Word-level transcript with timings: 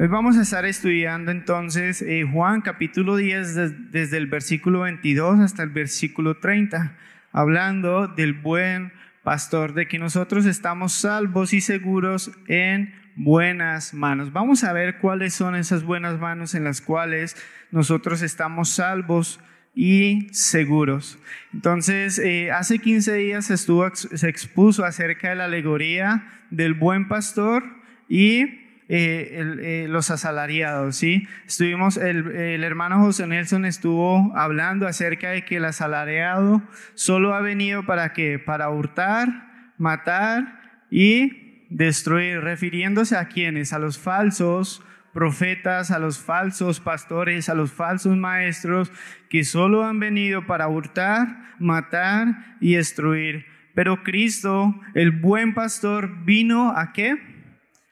Hoy 0.00 0.06
vamos 0.06 0.36
a 0.36 0.42
estar 0.42 0.64
estudiando 0.64 1.32
entonces 1.32 2.02
eh, 2.02 2.22
Juan 2.22 2.60
capítulo 2.60 3.16
10 3.16 3.90
desde 3.90 4.16
el 4.16 4.28
versículo 4.28 4.82
22 4.82 5.40
hasta 5.40 5.64
el 5.64 5.70
versículo 5.70 6.36
30, 6.36 6.96
hablando 7.32 8.06
del 8.06 8.32
buen 8.32 8.92
pastor, 9.24 9.74
de 9.74 9.88
que 9.88 9.98
nosotros 9.98 10.46
estamos 10.46 10.92
salvos 10.92 11.52
y 11.52 11.60
seguros 11.60 12.30
en 12.46 12.94
buenas 13.16 13.92
manos. 13.92 14.32
Vamos 14.32 14.62
a 14.62 14.72
ver 14.72 14.98
cuáles 14.98 15.34
son 15.34 15.56
esas 15.56 15.82
buenas 15.82 16.16
manos 16.20 16.54
en 16.54 16.62
las 16.62 16.80
cuales 16.80 17.34
nosotros 17.72 18.22
estamos 18.22 18.68
salvos 18.68 19.40
y 19.74 20.28
seguros. 20.30 21.18
Entonces, 21.52 22.20
eh, 22.20 22.52
hace 22.52 22.78
15 22.78 23.14
días 23.14 23.50
estuvo, 23.50 23.92
se 23.92 24.28
expuso 24.28 24.84
acerca 24.84 25.30
de 25.30 25.34
la 25.34 25.46
alegoría 25.46 26.24
del 26.50 26.74
buen 26.74 27.08
pastor 27.08 27.64
y 28.08 28.67
eh, 28.90 29.44
eh, 29.60 29.86
los 29.86 30.10
asalariados, 30.10 30.96
¿sí? 30.96 31.28
Estuvimos, 31.46 31.98
el, 31.98 32.34
el, 32.34 32.64
hermano 32.64 32.98
José 33.00 33.26
Nelson 33.26 33.66
estuvo 33.66 34.34
hablando 34.34 34.86
acerca 34.86 35.28
de 35.28 35.44
que 35.44 35.56
el 35.56 35.66
asalariado 35.66 36.62
solo 36.94 37.34
ha 37.34 37.42
venido 37.42 37.84
para 37.84 38.14
qué? 38.14 38.38
Para 38.38 38.70
hurtar, 38.70 39.28
matar 39.76 40.86
y 40.90 41.66
destruir, 41.68 42.40
refiriéndose 42.40 43.14
a 43.14 43.28
quienes, 43.28 43.74
a 43.74 43.78
los 43.78 43.98
falsos 43.98 44.82
profetas, 45.12 45.90
a 45.90 45.98
los 45.98 46.18
falsos 46.18 46.80
pastores, 46.80 47.50
a 47.50 47.54
los 47.54 47.70
falsos 47.70 48.16
maestros 48.16 48.90
que 49.28 49.44
solo 49.44 49.84
han 49.84 50.00
venido 50.00 50.46
para 50.46 50.66
hurtar, 50.66 51.56
matar 51.58 52.56
y 52.58 52.76
destruir. 52.76 53.44
Pero 53.74 54.02
Cristo, 54.02 54.74
el 54.94 55.10
buen 55.10 55.52
pastor, 55.52 56.24
vino 56.24 56.72
a 56.74 56.94
qué? 56.94 57.36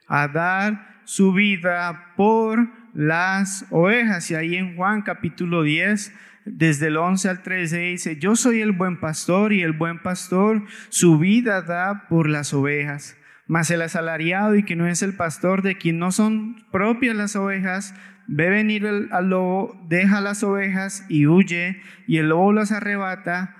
a 0.07 0.29
dar 0.29 0.95
su 1.07 1.33
vida 1.33 2.12
por 2.17 2.69
las 2.93 3.65
ovejas. 3.71 4.31
Y 4.31 4.35
ahí 4.35 4.57
en 4.57 4.77
Juan 4.77 5.03
capítulo 5.03 5.63
10, 5.63 6.13
desde 6.45 6.89
el 6.89 6.97
11 6.97 7.29
al 7.29 7.43
13 7.43 7.79
dice, 7.79 8.17
yo 8.17 8.37
soy 8.37 8.61
el 8.61 8.73
buen 8.73 8.98
pastor 8.98 9.53
y 9.53 9.63
el 9.63 9.73
buen 9.73 10.03
pastor 10.03 10.65
su 10.89 11.19
vida 11.19 11.63
da 11.63 12.09
por 12.09 12.29
las 12.29 12.53
ovejas. 12.53 13.17
Mas 13.47 13.71
el 13.71 13.83
asalariado 13.83 14.57
y 14.57 14.65
que 14.65 14.75
no 14.75 14.89
es 14.89 15.03
el 15.03 15.15
pastor 15.15 15.63
de 15.63 15.79
quien 15.79 16.01
no 16.01 16.11
son 16.11 16.65
propias 16.73 17.15
las 17.15 17.37
ovejas, 17.37 17.95
ve 18.27 18.51
venir 18.51 19.09
al 19.13 19.31
lobo, 19.31 19.81
deja 19.89 20.20
las 20.20 20.43
ovejas 20.43 21.05
y 21.09 21.29
huye, 21.29 21.81
y 22.09 22.17
el 22.17 22.31
lobo 22.31 22.53
las 22.53 22.73
arrebata 22.73 23.55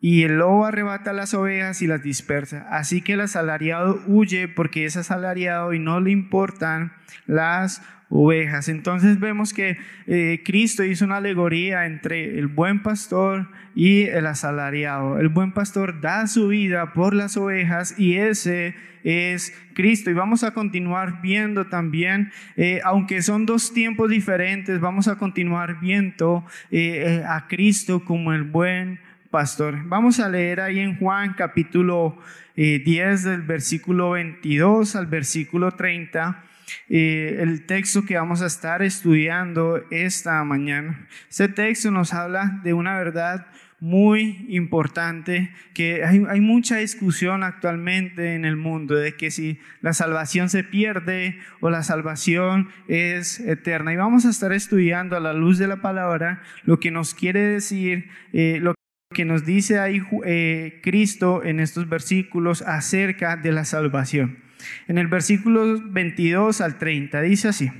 y 0.00 0.22
el 0.22 0.38
lobo 0.38 0.64
arrebata 0.64 1.12
las 1.12 1.34
ovejas 1.34 1.82
y 1.82 1.86
las 1.86 2.02
dispersa. 2.02 2.66
Así 2.70 3.02
que 3.02 3.14
el 3.14 3.20
asalariado 3.20 4.00
huye 4.06 4.48
porque 4.48 4.84
es 4.84 4.96
asalariado 4.96 5.72
y 5.72 5.78
no 5.78 6.00
le 6.00 6.10
importan 6.10 6.92
las 7.26 7.82
ovejas. 8.10 8.68
Entonces 8.68 9.20
vemos 9.20 9.52
que 9.52 9.76
eh, 10.06 10.42
Cristo 10.44 10.84
hizo 10.84 11.04
una 11.04 11.16
alegoría 11.16 11.86
entre 11.86 12.38
el 12.38 12.46
buen 12.46 12.82
pastor 12.82 13.48
y 13.74 14.02
el 14.02 14.26
asalariado. 14.26 15.18
El 15.18 15.28
buen 15.28 15.52
pastor 15.52 16.00
da 16.00 16.26
su 16.26 16.48
vida 16.48 16.92
por 16.92 17.14
las 17.14 17.36
ovejas 17.36 17.98
y 17.98 18.16
ese 18.16 18.74
es 19.04 19.52
Cristo. 19.74 20.10
Y 20.10 20.14
vamos 20.14 20.42
a 20.44 20.52
continuar 20.52 21.20
viendo 21.22 21.66
también, 21.66 22.30
eh, 22.56 22.80
aunque 22.84 23.22
son 23.22 23.46
dos 23.46 23.72
tiempos 23.72 24.10
diferentes, 24.10 24.80
vamos 24.80 25.08
a 25.08 25.16
continuar 25.16 25.80
viendo 25.80 26.44
eh, 26.70 27.22
a 27.26 27.46
Cristo 27.46 28.04
como 28.04 28.32
el 28.32 28.44
buen 28.44 29.00
pastor. 29.30 29.78
Vamos 29.84 30.20
a 30.20 30.28
leer 30.28 30.60
ahí 30.60 30.78
en 30.78 30.98
Juan 30.98 31.34
capítulo 31.34 32.18
10 32.56 32.86
eh, 32.86 33.28
del 33.30 33.42
versículo 33.42 34.10
22 34.10 34.96
al 34.96 35.06
versículo 35.06 35.72
30. 35.72 36.44
Eh, 36.88 37.38
el 37.40 37.66
texto 37.66 38.04
que 38.04 38.16
vamos 38.16 38.42
a 38.42 38.46
estar 38.46 38.82
estudiando 38.82 39.82
esta 39.90 40.42
mañana. 40.44 41.08
Este 41.28 41.48
texto 41.48 41.90
nos 41.90 42.14
habla 42.14 42.60
de 42.62 42.72
una 42.72 42.98
verdad 42.98 43.46
muy 43.80 44.44
importante, 44.48 45.52
que 45.72 46.04
hay, 46.04 46.24
hay, 46.28 46.40
mucha 46.40 46.78
discusión 46.78 47.44
actualmente 47.44 48.34
en 48.34 48.44
el 48.44 48.56
mundo 48.56 48.96
de 48.96 49.14
que 49.14 49.30
si 49.30 49.60
la 49.82 49.92
salvación 49.92 50.48
se 50.48 50.64
pierde 50.64 51.38
o 51.60 51.70
la 51.70 51.84
salvación 51.84 52.70
es 52.88 53.38
eterna. 53.38 53.92
Y 53.92 53.96
vamos 53.96 54.26
a 54.26 54.30
estar 54.30 54.52
estudiando 54.52 55.16
a 55.16 55.20
la 55.20 55.32
luz 55.32 55.58
de 55.58 55.68
la 55.68 55.76
palabra 55.76 56.42
lo 56.64 56.80
que 56.80 56.90
nos 56.90 57.14
quiere 57.14 57.40
decir, 57.40 58.08
eh, 58.32 58.58
lo 58.60 58.74
que 59.14 59.24
nos 59.24 59.44
dice 59.44 59.78
ahí 59.78 60.02
eh, 60.26 60.80
Cristo 60.82 61.42
en 61.44 61.60
estos 61.60 61.88
versículos 61.88 62.62
acerca 62.62 63.36
de 63.36 63.52
la 63.52 63.64
salvación. 63.64 64.38
En 64.86 64.98
el 64.98 65.06
versículo 65.06 65.80
22 65.82 66.60
al 66.60 66.78
30 66.78 67.22
dice 67.22 67.48
así, 67.48 67.70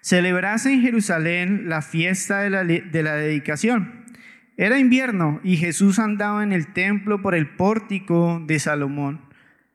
celebrase 0.00 0.72
en 0.72 0.82
Jerusalén 0.82 1.68
la 1.68 1.82
fiesta 1.82 2.40
de 2.40 2.50
la, 2.50 2.64
de 2.64 3.02
la 3.02 3.14
dedicación. 3.14 4.06
Era 4.56 4.78
invierno 4.78 5.40
y 5.44 5.56
Jesús 5.56 5.98
andaba 5.98 6.42
en 6.42 6.52
el 6.52 6.72
templo 6.72 7.20
por 7.20 7.34
el 7.34 7.48
pórtico 7.48 8.42
de 8.46 8.58
Salomón. 8.58 9.20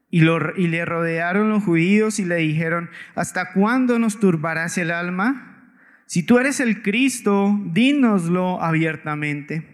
Y, 0.10 0.22
lo, 0.22 0.56
y 0.56 0.68
le 0.68 0.86
rodearon 0.86 1.50
los 1.50 1.64
judíos 1.64 2.20
y 2.20 2.26
le 2.26 2.36
dijeron, 2.36 2.90
¿hasta 3.16 3.52
cuándo 3.54 3.98
nos 3.98 4.20
turbarás 4.20 4.78
el 4.78 4.92
alma? 4.92 5.74
Si 6.06 6.22
tú 6.24 6.38
eres 6.38 6.60
el 6.60 6.82
Cristo, 6.84 7.60
dínoslo 7.66 8.62
abiertamente. 8.62 9.73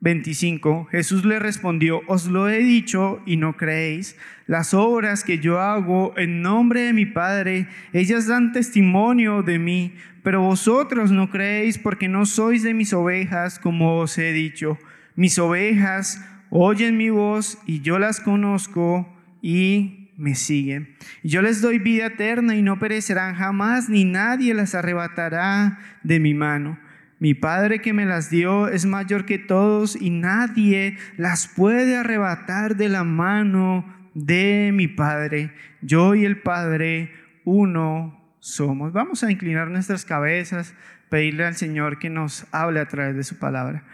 25, 0.00 0.86
Jesús 0.90 1.26
le 1.26 1.38
respondió, 1.38 2.00
os 2.06 2.26
lo 2.26 2.48
he 2.48 2.58
dicho 2.58 3.22
y 3.26 3.36
no 3.36 3.56
creéis. 3.56 4.16
Las 4.46 4.72
obras 4.72 5.24
que 5.24 5.38
yo 5.38 5.60
hago 5.60 6.14
en 6.16 6.40
nombre 6.40 6.82
de 6.82 6.92
mi 6.94 7.04
Padre, 7.04 7.68
ellas 7.92 8.26
dan 8.26 8.52
testimonio 8.52 9.42
de 9.42 9.58
mí, 9.58 9.94
pero 10.22 10.40
vosotros 10.40 11.10
no 11.10 11.30
creéis 11.30 11.76
porque 11.76 12.08
no 12.08 12.24
sois 12.24 12.62
de 12.62 12.72
mis 12.72 12.94
ovejas, 12.94 13.58
como 13.58 13.98
os 13.98 14.16
he 14.16 14.32
dicho. 14.32 14.78
Mis 15.16 15.38
ovejas 15.38 16.24
oyen 16.48 16.96
mi 16.96 17.10
voz 17.10 17.58
y 17.66 17.80
yo 17.80 17.98
las 17.98 18.20
conozco 18.20 19.06
y 19.42 20.10
me 20.16 20.34
siguen. 20.34 20.96
Yo 21.22 21.42
les 21.42 21.60
doy 21.60 21.78
vida 21.78 22.06
eterna 22.06 22.56
y 22.56 22.62
no 22.62 22.78
perecerán 22.78 23.34
jamás, 23.34 23.90
ni 23.90 24.04
nadie 24.04 24.54
las 24.54 24.74
arrebatará 24.74 25.78
de 26.02 26.20
mi 26.20 26.32
mano. 26.32 26.78
Mi 27.20 27.34
Padre 27.34 27.82
que 27.82 27.92
me 27.92 28.06
las 28.06 28.30
dio 28.30 28.68
es 28.68 28.86
mayor 28.86 29.26
que 29.26 29.38
todos 29.38 29.94
y 29.94 30.08
nadie 30.08 30.96
las 31.18 31.48
puede 31.48 31.98
arrebatar 31.98 32.76
de 32.76 32.88
la 32.88 33.04
mano 33.04 33.84
de 34.14 34.70
mi 34.72 34.88
Padre. 34.88 35.52
Yo 35.82 36.14
y 36.14 36.24
el 36.24 36.40
Padre 36.40 37.12
uno 37.44 38.34
somos. 38.38 38.94
Vamos 38.94 39.22
a 39.22 39.30
inclinar 39.30 39.68
nuestras 39.68 40.06
cabezas, 40.06 40.74
pedirle 41.10 41.44
al 41.44 41.56
Señor 41.56 41.98
que 41.98 42.08
nos 42.08 42.46
hable 42.52 42.80
a 42.80 42.88
través 42.88 43.14
de 43.14 43.22
su 43.22 43.38
palabra. 43.38 43.84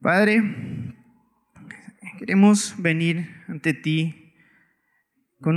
Padre, 0.00 0.42
queremos 2.18 2.74
venir 2.78 3.30
ante 3.46 3.74
ti 3.74 4.34
con 5.40 5.56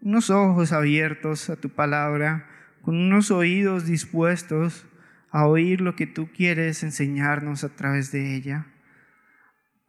unos 0.00 0.30
ojos 0.30 0.72
abiertos 0.72 1.50
a 1.50 1.56
tu 1.56 1.68
palabra, 1.68 2.48
con 2.80 2.96
unos 2.96 3.30
oídos 3.30 3.84
dispuestos 3.84 4.86
a 5.30 5.46
oír 5.46 5.80
lo 5.80 5.96
que 5.96 6.06
tú 6.06 6.28
quieres 6.34 6.82
enseñarnos 6.82 7.64
a 7.64 7.68
través 7.70 8.12
de 8.12 8.34
ella. 8.34 8.66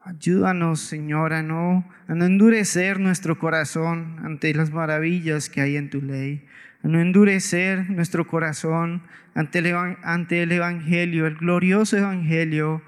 Ayúdanos, 0.03 0.79
Señor, 0.79 1.33
a 1.33 1.43
no, 1.43 1.87
a 2.07 2.15
no 2.15 2.25
endurecer 2.25 2.99
nuestro 2.99 3.37
corazón 3.37 4.17
ante 4.23 4.53
las 4.53 4.71
maravillas 4.71 5.49
que 5.49 5.61
hay 5.61 5.77
en 5.77 5.89
tu 5.89 6.01
ley, 6.01 6.45
a 6.83 6.87
no 6.87 6.99
endurecer 6.99 7.89
nuestro 7.89 8.25
corazón 8.25 9.03
ante 9.35 9.59
el, 9.59 9.75
ante 10.03 10.41
el 10.41 10.51
Evangelio, 10.51 11.27
el 11.27 11.35
glorioso 11.35 11.97
Evangelio 11.97 12.81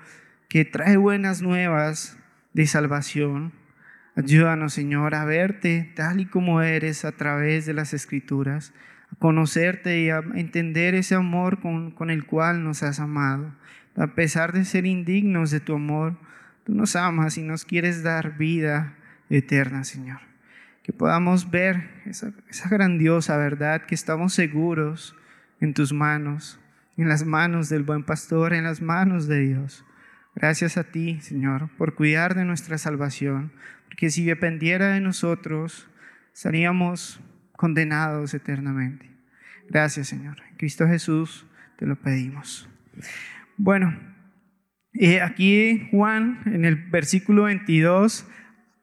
que 0.50 0.66
trae 0.66 0.98
buenas 0.98 1.42
nuevas 1.42 2.18
de 2.54 2.66
salvación. 2.66 3.54
Ayúdanos, 4.16 4.74
Señor, 4.74 5.16
a 5.16 5.26
verte 5.26 5.92
tal 5.96 6.20
y 6.20 6.26
como 6.26 6.62
eres 6.62 7.06
a 7.06 7.12
través 7.12 7.66
de 7.66 7.74
las 7.74 7.94
Escrituras 7.94 8.74
conocerte 9.20 10.02
y 10.02 10.10
a 10.10 10.24
entender 10.36 10.96
ese 10.96 11.16
amor 11.16 11.60
con, 11.60 11.92
con 11.92 12.10
el 12.10 12.26
cual 12.26 12.64
nos 12.64 12.84
has 12.84 13.00
amado. 13.00 13.54
A 13.96 14.08
pesar 14.08 14.54
de 14.54 14.66
ser 14.66 14.86
indignos 14.86 15.52
de 15.52 15.60
tu 15.60 15.76
amor, 15.76 16.18
tú 16.64 16.74
nos 16.74 16.96
amas 16.96 17.38
y 17.38 17.44
nos 17.44 17.66
quieres 17.66 18.04
dar 18.04 18.38
vida 18.38 18.96
eterna, 19.30 19.84
Señor. 19.84 20.20
Que 20.82 20.94
podamos 20.94 21.52
ver 21.52 21.90
esa, 22.06 22.34
esa 22.50 22.70
grandiosa 22.70 23.38
verdad, 23.38 23.86
que 23.86 23.96
estamos 23.96 24.34
seguros 24.34 25.16
en 25.62 25.74
tus 25.74 25.94
manos, 25.94 26.60
en 26.98 27.08
las 27.08 27.26
manos 27.26 27.70
del 27.70 27.84
buen 27.84 28.04
pastor, 28.04 28.54
en 28.54 28.64
las 28.64 28.82
manos 28.82 29.28
de 29.28 29.40
Dios. 29.40 29.86
Gracias 30.36 30.78
a 30.78 30.84
ti, 30.86 31.20
Señor, 31.22 31.70
por 31.78 31.96
cuidar 31.96 32.36
de 32.36 32.44
nuestra 32.44 32.78
salvación, 32.78 33.52
porque 33.86 34.10
si 34.10 34.26
dependiera 34.26 34.88
de 34.88 35.00
nosotros, 35.00 35.88
estaríamos 36.34 37.22
condenados 37.64 38.34
eternamente. 38.34 39.10
Gracias, 39.70 40.10
Señor. 40.10 40.36
En 40.50 40.58
Cristo 40.58 40.86
Jesús 40.86 41.46
te 41.78 41.86
lo 41.86 41.96
pedimos. 41.96 42.68
Bueno, 43.56 43.98
eh, 44.92 45.22
aquí 45.22 45.88
Juan 45.90 46.42
en 46.46 46.66
el 46.66 46.76
versículo 46.76 47.44
22 47.44 48.28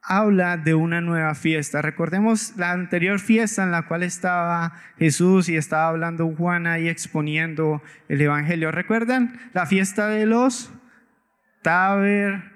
habla 0.02 0.56
de 0.56 0.72
una 0.72 1.02
nueva 1.02 1.34
fiesta. 1.34 1.82
Recordemos 1.82 2.56
la 2.56 2.72
anterior 2.72 3.20
fiesta 3.20 3.64
en 3.64 3.70
la 3.70 3.82
cual 3.82 4.02
estaba 4.02 4.72
Jesús 4.98 5.50
y 5.50 5.56
estaba 5.56 5.88
hablando 5.88 6.34
Juana 6.34 6.78
y 6.78 6.88
exponiendo 6.88 7.82
el 8.08 8.22
Evangelio. 8.22 8.72
¿Recuerdan? 8.72 9.38
La 9.52 9.66
fiesta 9.66 10.08
de 10.08 10.24
los 10.24 10.72
taber 11.60 12.49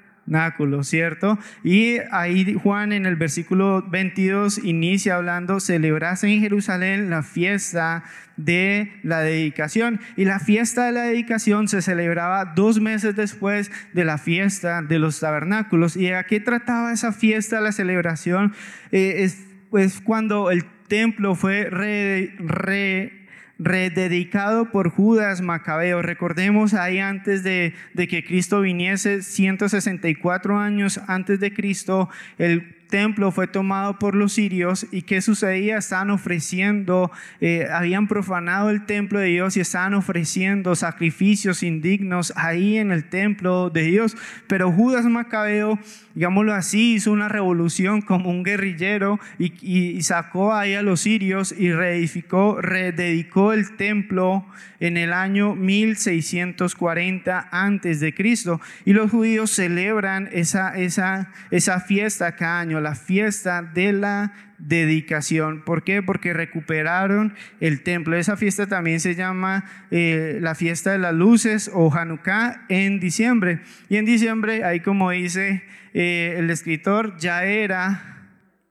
¿cierto? 0.82 1.38
Y 1.62 1.98
ahí 2.10 2.54
Juan 2.54 2.92
en 2.92 3.06
el 3.06 3.16
versículo 3.16 3.82
22 3.88 4.58
inicia 4.64 5.16
hablando, 5.16 5.60
celebrase 5.60 6.28
en 6.28 6.40
Jerusalén 6.40 7.10
la 7.10 7.22
fiesta 7.22 8.04
de 8.36 8.92
la 9.02 9.20
dedicación. 9.20 10.00
Y 10.16 10.24
la 10.24 10.40
fiesta 10.40 10.86
de 10.86 10.92
la 10.92 11.02
dedicación 11.02 11.68
se 11.68 11.82
celebraba 11.82 12.54
dos 12.56 12.80
meses 12.80 13.14
después 13.16 13.70
de 13.92 14.04
la 14.04 14.18
fiesta 14.18 14.82
de 14.82 14.98
los 14.98 15.20
tabernáculos. 15.20 15.96
¿Y 15.96 16.10
a 16.10 16.24
qué 16.24 16.40
trataba 16.40 16.92
esa 16.92 17.12
fiesta, 17.12 17.60
la 17.60 17.72
celebración? 17.72 18.54
Eh, 18.92 19.24
es 19.24 19.44
pues 19.70 20.00
cuando 20.00 20.50
el 20.50 20.64
templo 20.86 21.34
fue 21.34 21.68
re, 21.68 22.34
re 22.38 23.23
rededicado 23.58 24.70
por 24.70 24.90
Judas 24.90 25.40
Macabeo. 25.40 26.02
Recordemos 26.02 26.74
ahí 26.74 26.98
antes 26.98 27.42
de, 27.42 27.74
de, 27.94 28.08
que 28.08 28.24
Cristo 28.24 28.60
viniese, 28.60 29.22
164 29.22 30.58
años 30.58 31.00
antes 31.06 31.40
de 31.40 31.52
Cristo, 31.52 32.08
el 32.38 32.83
templo 32.94 33.32
fue 33.32 33.48
tomado 33.48 33.98
por 33.98 34.14
los 34.14 34.34
sirios 34.34 34.86
y 34.92 35.02
qué 35.02 35.20
sucedía? 35.20 35.78
Estaban 35.78 36.10
ofreciendo, 36.10 37.10
eh, 37.40 37.66
habían 37.72 38.06
profanado 38.06 38.70
el 38.70 38.86
templo 38.86 39.18
de 39.18 39.26
Dios 39.26 39.56
y 39.56 39.60
estaban 39.60 39.94
ofreciendo 39.94 40.76
sacrificios 40.76 41.64
indignos 41.64 42.32
ahí 42.36 42.76
en 42.76 42.92
el 42.92 43.08
templo 43.08 43.68
de 43.68 43.82
Dios. 43.82 44.16
Pero 44.46 44.70
Judas 44.70 45.06
Macabeo, 45.06 45.80
digámoslo 46.14 46.54
así, 46.54 46.94
hizo 46.94 47.10
una 47.10 47.28
revolución 47.28 48.00
como 48.00 48.30
un 48.30 48.44
guerrillero 48.44 49.18
y, 49.40 49.52
y 49.96 50.00
sacó 50.04 50.54
ahí 50.54 50.74
a 50.74 50.82
los 50.82 51.00
sirios 51.00 51.50
y 51.50 51.72
reedificó, 51.72 52.60
rededicó 52.62 53.52
el 53.52 53.76
templo 53.76 54.46
en 54.80 54.96
el 54.98 55.12
año 55.14 55.54
1640 55.54 57.48
antes 57.50 58.00
de 58.00 58.14
Cristo. 58.14 58.60
Y 58.84 58.92
los 58.92 59.10
judíos 59.10 59.50
celebran 59.50 60.28
esa, 60.30 60.76
esa, 60.76 61.32
esa 61.50 61.80
fiesta 61.80 62.36
cada 62.36 62.60
año 62.60 62.80
la 62.84 62.94
fiesta 62.94 63.62
de 63.62 63.92
la 63.92 64.32
dedicación. 64.58 65.62
¿Por 65.64 65.82
qué? 65.82 66.02
Porque 66.02 66.32
recuperaron 66.32 67.34
el 67.60 67.82
templo. 67.82 68.14
Esa 68.14 68.36
fiesta 68.36 68.66
también 68.66 69.00
se 69.00 69.14
llama 69.14 69.64
eh, 69.90 70.38
la 70.40 70.54
fiesta 70.54 70.92
de 70.92 70.98
las 70.98 71.14
luces 71.14 71.70
o 71.72 71.92
Hanukkah 71.92 72.66
en 72.68 73.00
diciembre. 73.00 73.60
Y 73.88 73.96
en 73.96 74.04
diciembre, 74.04 74.64
ahí 74.64 74.80
como 74.80 75.10
dice 75.10 75.64
eh, 75.94 76.36
el 76.38 76.50
escritor, 76.50 77.16
ya 77.16 77.44
era 77.44 78.13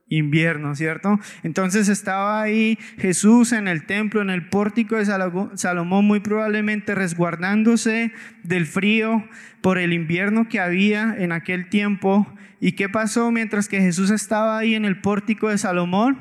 invierno, 0.08 0.76
¿cierto? 0.76 1.20
Entonces 1.44 1.88
estaba 1.90 2.42
ahí 2.42 2.78
Jesús 2.98 3.52
en 3.52 3.68
el 3.68 3.86
templo, 3.86 4.22
en 4.22 4.30
el 4.30 4.48
pórtico 4.48 4.96
de 4.98 5.06
Salomón, 5.06 6.06
muy 6.06 6.20
probablemente 6.20 6.96
resguardándose 6.96 8.12
del 8.44 8.66
frío 8.66 9.28
por 9.62 9.78
el 9.78 9.94
invierno 9.94 10.48
que 10.48 10.60
había 10.60 11.16
en 11.18 11.32
aquel 11.32 11.70
tiempo. 11.70 12.28
¿Y 12.60 12.74
qué 12.74 12.90
pasó 12.90 13.32
mientras 13.32 13.68
que 13.68 13.82
Jesús 13.82 14.10
estaba 14.10 14.58
ahí 14.58 14.76
en 14.76 14.86
el 14.86 15.02
pórtico 15.02 15.50
de 15.50 15.58
Salomón? 15.58 16.20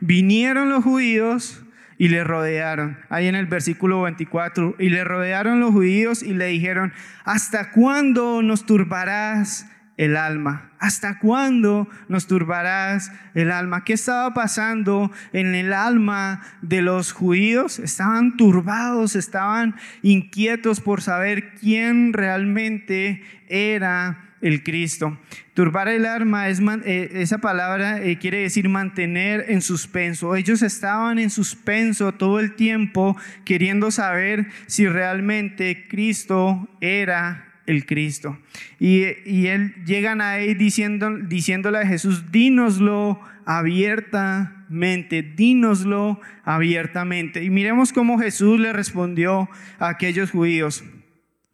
Vinieron 0.00 0.68
los 0.68 0.84
judíos 0.84 1.64
y 1.98 2.08
le 2.08 2.24
rodearon. 2.24 2.98
Ahí 3.08 3.26
en 3.26 3.34
el 3.34 3.46
versículo 3.46 4.02
24, 4.02 4.76
y 4.78 4.88
le 4.88 5.04
rodearon 5.04 5.60
los 5.60 5.72
judíos 5.72 6.22
y 6.22 6.32
le 6.32 6.46
dijeron, 6.46 6.92
¿hasta 7.24 7.70
cuándo 7.72 8.40
nos 8.42 8.66
turbarás? 8.66 9.66
El 9.98 10.16
alma? 10.16 10.72
¿Hasta 10.78 11.18
cuándo 11.18 11.88
nos 12.08 12.26
turbarás 12.26 13.12
el 13.34 13.50
alma? 13.50 13.84
¿Qué 13.84 13.92
estaba 13.92 14.32
pasando 14.32 15.12
en 15.32 15.54
el 15.54 15.74
alma 15.74 16.40
de 16.62 16.80
los 16.80 17.12
judíos? 17.12 17.78
Estaban 17.78 18.36
turbados, 18.38 19.16
estaban 19.16 19.74
inquietos 20.02 20.80
por 20.80 21.02
saber 21.02 21.54
quién 21.56 22.14
realmente 22.14 23.22
era 23.48 24.24
el 24.40 24.62
Cristo. 24.62 25.18
Turbar 25.54 25.88
el 25.88 26.06
alma, 26.06 26.48
es 26.48 26.60
eh, 26.84 27.10
esa 27.14 27.38
palabra 27.38 28.00
eh, 28.00 28.18
quiere 28.18 28.38
decir 28.38 28.68
mantener 28.68 29.46
en 29.48 29.62
suspenso. 29.62 30.36
Ellos 30.36 30.62
estaban 30.62 31.18
en 31.18 31.30
suspenso 31.30 32.12
todo 32.12 32.38
el 32.38 32.54
tiempo 32.54 33.16
queriendo 33.44 33.90
saber 33.90 34.46
si 34.66 34.86
realmente 34.86 35.88
Cristo 35.88 36.68
era 36.80 37.47
el 37.68 37.84
Cristo. 37.84 38.38
Y, 38.80 39.02
él 39.46 39.74
llegan 39.84 40.20
a 40.20 40.38
él 40.38 40.56
diciendo, 40.56 41.10
diciéndole 41.28 41.78
a 41.78 41.86
Jesús, 41.86 42.32
dínoslo 42.32 43.20
abiertamente, 43.44 45.22
dínoslo 45.22 46.20
abiertamente. 46.44 47.44
Y 47.44 47.50
miremos 47.50 47.92
cómo 47.92 48.18
Jesús 48.18 48.58
le 48.58 48.72
respondió 48.72 49.48
a 49.78 49.90
aquellos 49.90 50.30
judíos. 50.30 50.82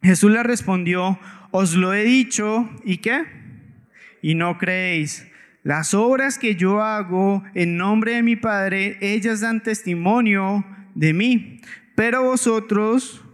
Jesús 0.01 0.31
le 0.31 0.41
respondió, 0.41 1.19
os 1.51 1.75
lo 1.75 1.93
he 1.93 2.03
dicho, 2.03 2.69
¿y 2.85 2.97
qué? 2.97 3.25
Y 4.21 4.35
no 4.35 4.57
creéis. 4.57 5.27
Las 5.63 5.93
obras 5.93 6.39
que 6.39 6.55
yo 6.55 6.81
hago 6.81 7.43
en 7.55 7.75
nombre 7.75 8.13
de 8.13 8.23
mi 8.23 8.37
Padre, 8.37 8.97
ellas 9.01 9.41
dan 9.41 9.63
testimonio 9.63 10.65
de 10.93 11.13
mí. 11.13 11.59
Pero 11.95 12.23
vosotros 12.23 13.24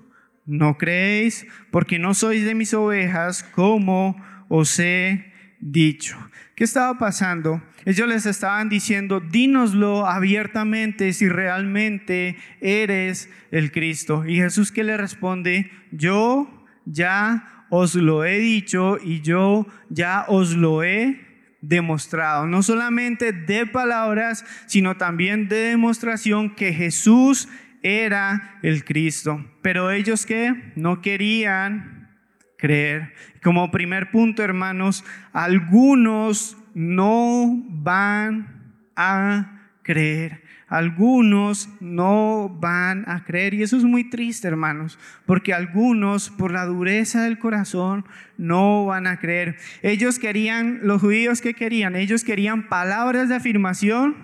no 0.52 0.78
creéis 0.78 1.48
porque 1.72 1.98
no 1.98 2.14
sois 2.14 2.44
de 2.44 2.56
mis 2.56 2.74
ovejas 2.74 3.44
como 3.44 4.22
os 4.50 4.78
he 4.80 5.32
dicho. 5.62 6.18
¿Qué 6.56 6.66
estaba 6.66 6.98
pasando? 6.98 7.64
Ellos 7.86 8.08
les 8.08 8.26
estaban 8.26 8.68
diciendo, 8.68 9.22
dínoslo 9.22 10.06
abiertamente 10.06 11.14
si 11.14 11.30
realmente 11.30 12.36
eres 12.60 13.30
el 13.52 13.72
Cristo. 13.72 14.26
Y 14.28 14.36
Jesús 14.36 14.74
que 14.74 14.84
le 14.84 14.98
responde, 14.98 15.72
yo 15.92 16.66
ya 16.86 17.66
os 17.70 17.96
lo 17.96 18.26
he 18.26 18.38
dicho 18.40 18.98
y 19.02 19.22
yo 19.22 19.66
ya 19.90 20.26
os 20.28 20.58
lo 20.58 20.84
he 20.84 21.22
demostrado. 21.62 22.46
No 22.46 22.62
solamente 22.62 23.32
de 23.32 23.66
palabras, 23.66 24.44
sino 24.68 24.98
también 24.98 25.48
de 25.48 25.70
demostración 25.70 26.56
que 26.56 26.74
Jesús 26.74 27.48
era 27.84 28.60
el 28.62 28.84
Cristo. 28.84 29.46
Pero 29.62 29.92
ellos 29.92 30.26
que 30.26 30.74
no 30.76 31.02
querían 31.02 32.10
creer. 32.58 33.14
Como 33.44 33.72
primer 33.72 34.12
punto, 34.12 34.44
hermanos, 34.44 35.04
algunos 35.34 36.58
no 36.74 37.64
van 37.70 38.84
a 38.96 39.78
creer. 39.84 40.44
Algunos 40.68 41.68
no 41.82 42.48
van 42.62 43.04
a 43.10 43.26
creer. 43.26 43.56
Y 43.56 43.64
eso 43.64 43.76
es 43.76 43.84
muy 43.84 44.10
triste, 44.10 44.48
hermanos, 44.48 44.98
porque 45.26 45.54
algunos, 45.54 46.30
por 46.30 46.54
la 46.54 46.66
dureza 46.66 47.24
del 47.24 47.40
corazón, 47.40 48.06
no 48.38 48.86
van 48.86 49.06
a 49.06 49.20
creer. 49.20 49.58
Ellos 49.82 50.18
querían, 50.18 50.80
los 50.84 51.02
judíos 51.02 51.42
que 51.42 51.56
querían, 51.56 51.98
ellos 51.98 52.24
querían 52.24 52.70
palabras 52.70 53.28
de 53.28 53.36
afirmación, 53.36 54.16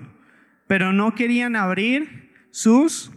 pero 0.67 0.93
no 0.93 1.15
querían 1.15 1.57
abrir 1.57 2.31
sus 2.51 3.11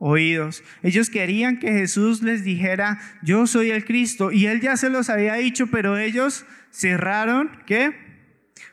oídos. 0.00 0.64
Ellos 0.82 1.10
querían 1.10 1.58
que 1.58 1.70
Jesús 1.70 2.22
les 2.22 2.42
dijera, 2.42 2.98
yo 3.22 3.46
soy 3.46 3.70
el 3.70 3.84
Cristo. 3.84 4.32
Y 4.32 4.46
él 4.46 4.60
ya 4.60 4.76
se 4.76 4.90
los 4.90 5.08
había 5.10 5.34
dicho, 5.34 5.68
pero 5.68 5.96
ellos 5.96 6.44
cerraron, 6.72 7.50
¿qué? 7.66 7.94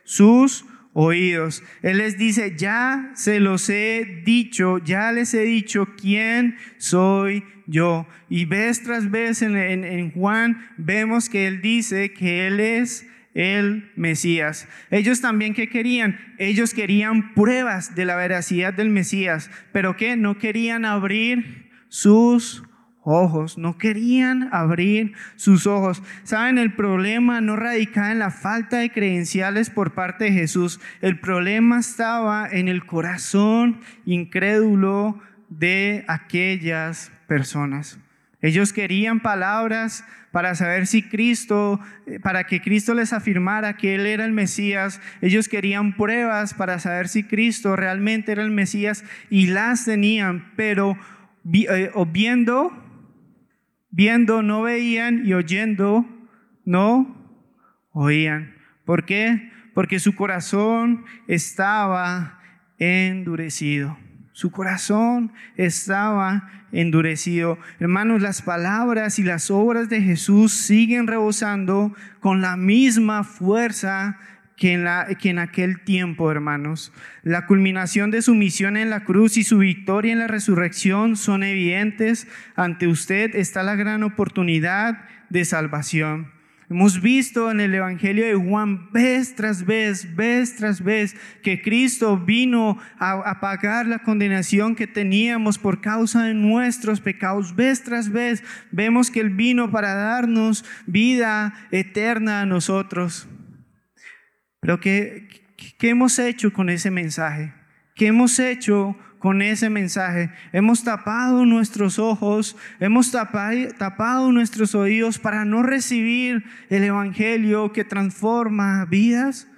Sus 0.03 0.65
oídos. 0.93 1.63
Él 1.83 1.97
les 1.97 2.17
dice, 2.17 2.55
ya 2.57 3.11
se 3.13 3.39
los 3.39 3.69
he 3.69 4.23
dicho, 4.25 4.79
ya 4.79 5.11
les 5.11 5.33
he 5.33 5.41
dicho 5.41 5.85
quién 6.01 6.55
soy 6.77 7.43
yo. 7.67 8.07
Y 8.29 8.45
vez 8.45 8.81
tras 8.81 9.11
vez 9.11 9.41
en, 9.41 9.55
en 9.57 10.11
Juan 10.11 10.71
vemos 10.77 11.29
que 11.29 11.45
él 11.45 11.61
dice 11.61 12.13
que 12.13 12.47
él 12.47 12.61
es 12.61 13.05
el 13.37 13.91
Mesías. 13.95 14.67
Ellos 14.89 15.21
también 15.21 15.53
qué 15.53 15.69
querían? 15.69 16.19
Ellos 16.39 16.73
querían 16.73 17.35
pruebas 17.35 17.93
de 17.93 18.05
la 18.05 18.15
veracidad 18.15 18.73
del 18.73 18.89
Mesías, 18.89 19.51
pero 19.71 19.95
que 19.95 20.17
no 20.17 20.39
querían 20.39 20.85
abrir 20.85 21.69
sus 21.87 22.63
ojos, 23.03 23.59
no 23.59 23.77
querían 23.77 24.49
abrir 24.51 25.13
sus 25.35 25.67
ojos. 25.67 26.01
Saben, 26.23 26.57
el 26.57 26.73
problema 26.73 27.39
no 27.39 27.55
radicaba 27.55 28.11
en 28.11 28.19
la 28.19 28.31
falta 28.31 28.79
de 28.79 28.91
credenciales 28.91 29.69
por 29.69 29.93
parte 29.93 30.25
de 30.25 30.31
Jesús, 30.31 30.79
el 31.01 31.19
problema 31.19 31.79
estaba 31.79 32.49
en 32.51 32.67
el 32.67 32.87
corazón 32.87 33.81
incrédulo 34.05 35.21
de 35.47 36.05
aquellas 36.07 37.11
personas. 37.27 37.99
Ellos 38.41 38.73
querían 38.73 39.19
palabras 39.19 40.05
para 40.31 40.53
saber 40.55 40.85
si 40.85 41.01
Cristo, 41.01 41.79
eh, 42.05 42.19
para 42.19 42.45
que 42.45 42.61
Cristo 42.61 42.93
les 42.93 43.13
afirmara 43.13 43.77
que 43.77 43.95
Él 43.95 44.05
era 44.05 44.25
el 44.25 44.31
Mesías. 44.31 45.01
Ellos 45.21 45.47
querían 45.49 45.95
pruebas 45.95 46.53
para 46.53 46.79
saber 46.79 47.07
si 47.07 47.23
Cristo 47.23 47.75
realmente 47.75 48.31
era 48.31 48.43
el 48.43 48.51
Mesías 48.51 49.03
y 49.29 49.47
las 49.47 49.85
tenían, 49.85 50.51
pero 50.55 50.97
eh, 51.53 51.91
viendo, 52.11 52.71
viendo 53.89 54.43
no 54.43 54.61
veían 54.61 55.25
y 55.25 55.33
oyendo 55.33 56.05
no 56.65 57.49
oían. 57.93 58.55
¿Por 58.85 59.05
qué? 59.05 59.51
porque 59.77 59.99
su 59.99 60.15
corazón 60.15 61.05
estaba 61.27 62.41
endurecido. 62.79 63.95
Su 64.37 64.51
corazón 64.51 65.33
estaba 65.55 66.47
endurecido. 66.71 67.57
Hermanos, 67.79 68.21
las 68.21 68.43
palabras 68.43 69.17
y 69.17 69.23
las 69.23 69.49
obras 69.49 69.89
de 69.89 69.99
Jesús 69.99 70.53
siguen 70.53 71.07
rebosando 71.07 71.95
con 72.19 72.39
la 72.39 72.55
misma 72.55 73.23
fuerza 73.23 74.19
que 74.55 74.73
en, 74.73 74.83
la, 74.83 75.07
que 75.19 75.31
en 75.31 75.39
aquel 75.39 75.83
tiempo, 75.83 76.29
hermanos. 76.29 76.93
La 77.23 77.47
culminación 77.47 78.11
de 78.11 78.21
su 78.21 78.35
misión 78.35 78.77
en 78.77 78.91
la 78.91 79.05
cruz 79.05 79.37
y 79.37 79.43
su 79.43 79.57
victoria 79.57 80.13
en 80.13 80.19
la 80.19 80.27
resurrección 80.27 81.15
son 81.15 81.41
evidentes. 81.41 82.27
Ante 82.55 82.85
usted 82.85 83.35
está 83.35 83.63
la 83.63 83.73
gran 83.73 84.03
oportunidad 84.03 84.99
de 85.31 85.45
salvación. 85.45 86.36
Hemos 86.69 87.01
visto 87.01 87.49
en 87.49 87.61
el 87.61 87.73
Evangelio 87.73 88.25
de 88.25 88.35
Juan 88.35 88.91
vez 88.91 89.35
tras 89.35 89.65
vez, 89.65 90.17
vez 90.17 90.57
tras 90.57 90.83
vez, 90.83 91.15
que 91.41 91.61
Cristo 91.61 92.17
vino 92.17 92.77
a, 92.99 93.39
pagar 93.39 93.87
la 93.87 93.99
condenación 93.99 94.75
que 94.75 94.85
teníamos 94.85 95.57
por 95.57 95.79
causa 95.79 96.25
de 96.25 96.33
nuestros 96.33 96.99
pecados. 96.99 97.55
Vez 97.55 97.83
tras 97.83 98.09
vez 98.09 98.43
vemos 98.69 99.09
que 99.09 99.21
Él 99.21 99.29
vino 99.29 99.71
para 99.71 99.95
darnos 99.95 100.65
vida 100.85 101.53
eterna 101.71 102.41
a 102.41 102.45
nosotros. 102.45 103.29
Pero 104.59 104.81
¿qué, 104.81 105.29
qué 105.77 105.89
hemos 105.89 106.19
hecho 106.19 106.51
con 106.51 106.69
ese 106.69 106.91
mensaje? 106.91 107.53
¿Qué 107.95 108.07
hemos 108.07 108.39
hecho 108.39 108.97
con 109.27 109.41
ese 109.41 109.69
mensaje? 109.69 110.29
Hemos 110.53 110.85
tapado 110.85 111.45
nuestros 111.45 111.99
ojos, 111.99 112.55
hemos 112.79 113.11
tapado, 113.11 114.31
nuestros 114.31 114.73
oídos 114.73 115.19
para 115.19 115.43
no 115.43 115.63
recibir 115.63 116.45
el 116.69 116.85
Evangelio 116.85 117.73
que 117.73 117.83
transforma 117.83 118.85
vidas. 118.85 119.49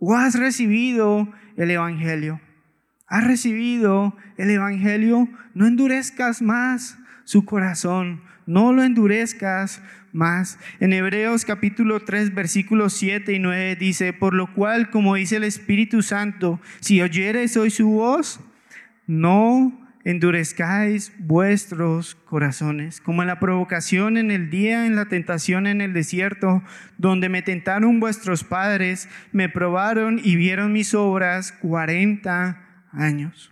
¿O 0.00 0.16
has 0.16 0.34
recibido 0.34 1.30
el 1.58 1.70
Evangelio? 1.70 2.40
¿Has 3.06 3.22
recibido 3.22 4.16
el 4.38 4.48
Evangelio? 4.48 5.28
No 5.52 5.66
endurezcas 5.66 6.40
más 6.40 6.96
su 7.24 7.44
corazón, 7.44 8.22
no 8.46 8.72
lo 8.72 8.82
endurezcas 8.82 9.82
más. 10.10 10.58
En 10.80 10.94
Hebreos 10.94 11.44
capítulo 11.44 12.00
3, 12.00 12.34
versículos 12.34 12.94
7 12.94 13.30
y 13.34 13.38
9 13.40 13.76
dice, 13.76 14.14
por 14.14 14.32
lo 14.32 14.54
cual, 14.54 14.88
como 14.88 15.16
dice 15.16 15.36
el 15.36 15.44
Espíritu 15.44 16.00
Santo, 16.00 16.62
si 16.80 17.02
oyeres 17.02 17.58
hoy 17.58 17.68
su 17.68 17.90
voz, 17.90 18.40
no 19.08 19.88
endurezcáis 20.04 21.12
vuestros 21.18 22.14
corazones, 22.14 23.00
como 23.00 23.22
en 23.22 23.28
la 23.28 23.40
provocación 23.40 24.16
en 24.16 24.30
el 24.30 24.48
día, 24.48 24.86
en 24.86 24.94
la 24.94 25.06
tentación 25.06 25.66
en 25.66 25.80
el 25.80 25.92
desierto, 25.92 26.62
donde 26.96 27.28
me 27.28 27.42
tentaron 27.42 27.98
vuestros 27.98 28.44
padres, 28.44 29.08
me 29.32 29.48
probaron 29.48 30.20
y 30.22 30.36
vieron 30.36 30.72
mis 30.72 30.94
obras 30.94 31.52
cuarenta 31.52 32.62
años. 32.92 33.50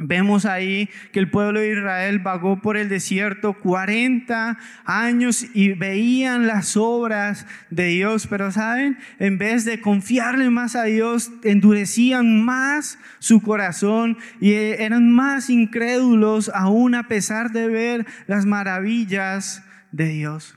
Vemos 0.00 0.46
ahí 0.46 0.88
que 1.12 1.20
el 1.20 1.30
pueblo 1.30 1.60
de 1.60 1.72
Israel 1.72 2.18
vagó 2.18 2.60
por 2.60 2.76
el 2.76 2.88
desierto 2.88 3.52
40 3.52 4.58
años 4.84 5.46
y 5.54 5.74
veían 5.74 6.46
las 6.46 6.76
obras 6.76 7.46
de 7.68 7.86
Dios, 7.86 8.26
pero 8.26 8.50
saben, 8.50 8.98
en 9.18 9.38
vez 9.38 9.64
de 9.64 9.80
confiarle 9.80 10.48
más 10.50 10.74
a 10.74 10.84
Dios, 10.84 11.30
endurecían 11.44 12.42
más 12.44 12.98
su 13.18 13.42
corazón 13.42 14.16
y 14.40 14.52
eran 14.52 15.12
más 15.12 15.50
incrédulos 15.50 16.50
aún 16.54 16.94
a 16.94 17.06
pesar 17.06 17.52
de 17.52 17.68
ver 17.68 18.06
las 18.26 18.46
maravillas 18.46 19.62
de 19.92 20.06
Dios. 20.06 20.56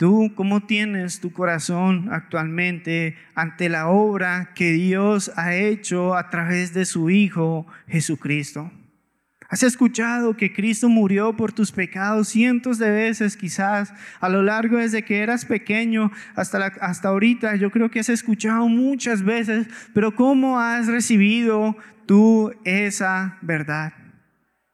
¿Tú 0.00 0.32
cómo 0.34 0.62
tienes 0.62 1.20
tu 1.20 1.30
corazón 1.30 2.08
actualmente 2.10 3.18
ante 3.34 3.68
la 3.68 3.88
obra 3.88 4.52
que 4.54 4.72
Dios 4.72 5.30
ha 5.36 5.54
hecho 5.54 6.16
a 6.16 6.30
través 6.30 6.72
de 6.72 6.86
su 6.86 7.10
Hijo 7.10 7.66
Jesucristo? 7.86 8.72
¿Has 9.50 9.62
escuchado 9.62 10.38
que 10.38 10.54
Cristo 10.54 10.88
murió 10.88 11.36
por 11.36 11.52
tus 11.52 11.70
pecados 11.70 12.28
cientos 12.28 12.78
de 12.78 12.90
veces 12.90 13.36
quizás 13.36 13.92
a 14.20 14.30
lo 14.30 14.42
largo 14.42 14.78
desde 14.78 15.04
que 15.04 15.18
eras 15.18 15.44
pequeño 15.44 16.10
hasta, 16.34 16.64
hasta 16.80 17.08
ahorita? 17.10 17.56
Yo 17.56 17.70
creo 17.70 17.90
que 17.90 18.00
has 18.00 18.08
escuchado 18.08 18.68
muchas 18.68 19.22
veces, 19.22 19.66
pero 19.92 20.14
¿cómo 20.14 20.58
has 20.58 20.86
recibido 20.86 21.76
tú 22.06 22.54
esa 22.64 23.36
verdad? 23.42 23.99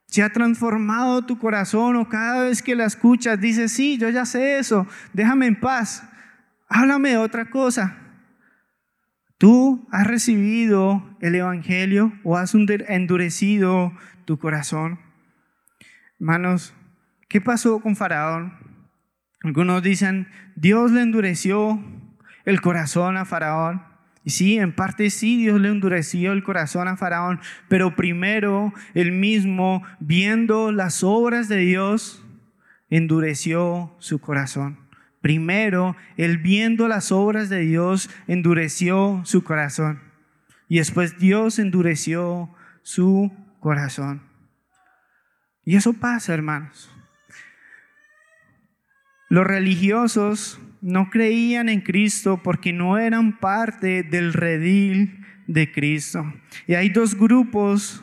¿Se 0.07 0.23
ha 0.23 0.29
transformado 0.29 1.25
tu 1.25 1.37
corazón 1.37 1.95
o 1.97 2.07
cada 2.07 2.43
vez 2.43 2.61
que 2.61 2.75
la 2.75 2.85
escuchas 2.85 3.39
dices, 3.39 3.71
sí, 3.71 3.97
yo 3.97 4.09
ya 4.09 4.25
sé 4.25 4.57
eso, 4.57 4.87
déjame 5.13 5.47
en 5.47 5.59
paz, 5.59 6.07
háblame 6.69 7.11
de 7.11 7.17
otra 7.17 7.49
cosa? 7.49 7.97
¿Tú 9.37 9.87
has 9.91 10.07
recibido 10.07 11.15
el 11.21 11.35
Evangelio 11.35 12.13
o 12.23 12.37
has 12.37 12.55
endurecido 12.55 13.93
tu 14.25 14.39
corazón? 14.39 14.99
Hermanos, 16.19 16.73
¿qué 17.27 17.39
pasó 17.39 17.79
con 17.79 17.95
Faraón? 17.95 18.53
Algunos 19.43 19.83
dicen, 19.83 20.27
Dios 20.55 20.91
le 20.91 21.01
endureció 21.01 21.79
el 22.45 22.61
corazón 22.61 23.17
a 23.17 23.25
Faraón. 23.25 23.83
Y 24.27 24.31
sí, 24.31 24.57
en 24.57 24.73
parte 24.73 25.09
sí, 25.09 25.37
Dios 25.37 25.57
le 25.61 25.69
endureció 25.69 26.33
el 26.33 26.43
corazón 26.43 26.89
a 26.89 26.97
Faraón, 26.97 27.39
pero 27.69 27.95
primero 27.95 28.73
él 28.93 29.13
mismo, 29.13 29.83
viendo 30.01 30.73
las 30.73 31.01
obras 31.01 31.47
de 31.47 31.55
Dios, 31.59 32.25
endureció 32.89 33.95
su 33.99 34.19
corazón. 34.19 34.79
Primero, 35.21 35.95
él 36.17 36.39
viendo 36.39 36.89
las 36.89 37.13
obras 37.13 37.47
de 37.47 37.59
Dios, 37.59 38.09
endureció 38.27 39.21
su 39.23 39.45
corazón. 39.45 40.01
Y 40.67 40.79
después 40.79 41.17
Dios 41.19 41.57
endureció 41.57 42.53
su 42.83 43.31
corazón. 43.61 44.23
Y 45.63 45.77
eso 45.77 45.93
pasa, 45.93 46.33
hermanos. 46.33 46.91
Los 49.29 49.47
religiosos 49.47 50.59
no 50.87 51.09
creían 51.09 51.67
en 51.67 51.81
Cristo 51.81 52.39
porque 52.41 52.71
no 52.71 52.97
eran 52.97 53.39
parte 53.39 54.03
del 54.03 54.31
redil 54.31 55.19
de 55.45 55.69
Cristo. 55.69 56.23
Y 56.65 56.75
hay 56.75 56.87
dos 56.87 57.15
grupos, 57.15 58.01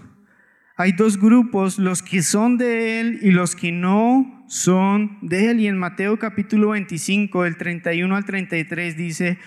hay 0.76 0.92
dos 0.92 1.18
grupos, 1.18 1.78
los 1.78 2.02
que 2.02 2.20
son 2.20 2.58
de 2.58 3.00
Él 3.00 3.20
y 3.22 3.30
los 3.30 3.56
que 3.56 3.72
no 3.72 4.44
son 4.48 5.16
de 5.22 5.50
Él. 5.50 5.60
Y 5.60 5.66
en 5.66 5.78
Mateo 5.78 6.18
capítulo 6.18 6.70
25, 6.70 7.44
del 7.44 7.56
31 7.56 8.16
al 8.16 8.26
33 8.26 8.98
dice, 8.98 9.38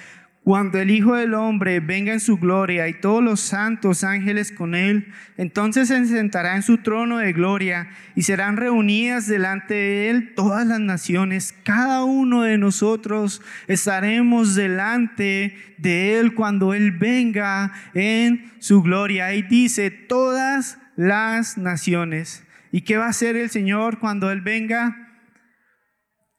cuando 0.48 0.80
el 0.80 0.92
Hijo 0.92 1.14
del 1.14 1.34
Hombre 1.34 1.82
venga 1.82 2.14
en 2.14 2.22
su 2.22 2.38
gloria 2.38 2.88
y 2.88 2.94
todos 2.94 3.22
los 3.22 3.42
santos 3.42 4.06
ángeles 4.06 4.54
con 4.54 4.76
él, 4.76 5.12
entonces 5.36 5.90
se 5.90 6.06
sentará 6.06 6.56
en 6.56 6.64
su 6.64 6.78
trono 6.78 7.18
de 7.18 7.34
gloria 7.34 7.90
y 8.16 8.22
serán 8.22 8.56
reunidas 8.56 9.28
delante 9.28 9.74
de 9.74 10.10
él 10.10 10.34
todas 10.36 10.66
las 10.66 10.80
naciones. 10.80 11.54
Cada 11.64 12.06
uno 12.06 12.44
de 12.44 12.58
nosotros 12.58 13.42
estaremos 13.68 14.56
delante 14.56 15.58
de 15.80 16.18
él 16.18 16.34
cuando 16.34 16.74
él 16.74 16.92
venga 16.92 17.74
en 17.94 18.50
su 18.60 18.82
gloria. 18.82 19.34
Y 19.34 19.42
dice, 19.42 19.92
todas 19.92 20.78
las 20.96 21.58
naciones. 21.58 22.46
¿Y 22.72 22.84
qué 22.84 22.96
va 22.96 23.08
a 23.08 23.10
hacer 23.10 23.36
el 23.36 23.50
Señor 23.50 24.00
cuando 24.00 24.32
él 24.32 24.40
venga? 24.40 25.07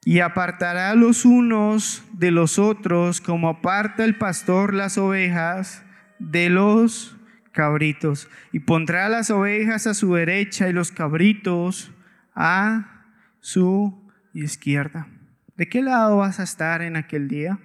Y 0.09 0.21
apartará 0.21 0.95
los 0.95 1.23
unos 1.23 2.03
de 2.13 2.31
los 2.31 2.57
otros 2.57 3.21
como 3.21 3.47
aparta 3.47 4.03
el 4.03 4.15
pastor 4.15 4.73
las 4.73 4.97
ovejas 4.97 5.85
de 6.17 6.49
los 6.49 7.15
cabritos. 7.51 8.27
Y 8.51 8.61
pondrá 8.61 9.07
las 9.07 9.29
ovejas 9.29 9.85
a 9.85 9.93
su 9.93 10.15
derecha 10.15 10.67
y 10.67 10.73
los 10.73 10.91
cabritos 10.91 11.91
a 12.33 13.05
su 13.39 14.11
izquierda. 14.33 15.07
¿De 15.55 15.69
qué 15.69 15.83
lado 15.83 16.17
vas 16.17 16.39
a 16.39 16.43
estar 16.43 16.81
en 16.81 16.95
aquel 16.95 17.27
día? 17.27 17.59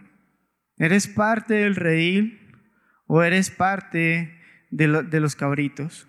¿Eres 0.76 1.08
parte 1.08 1.54
del 1.54 1.76
redil 1.76 2.58
o 3.06 3.22
eres 3.22 3.50
parte 3.50 4.38
de, 4.70 5.02
de 5.02 5.20
los 5.20 5.34
cabritos? 5.34 6.06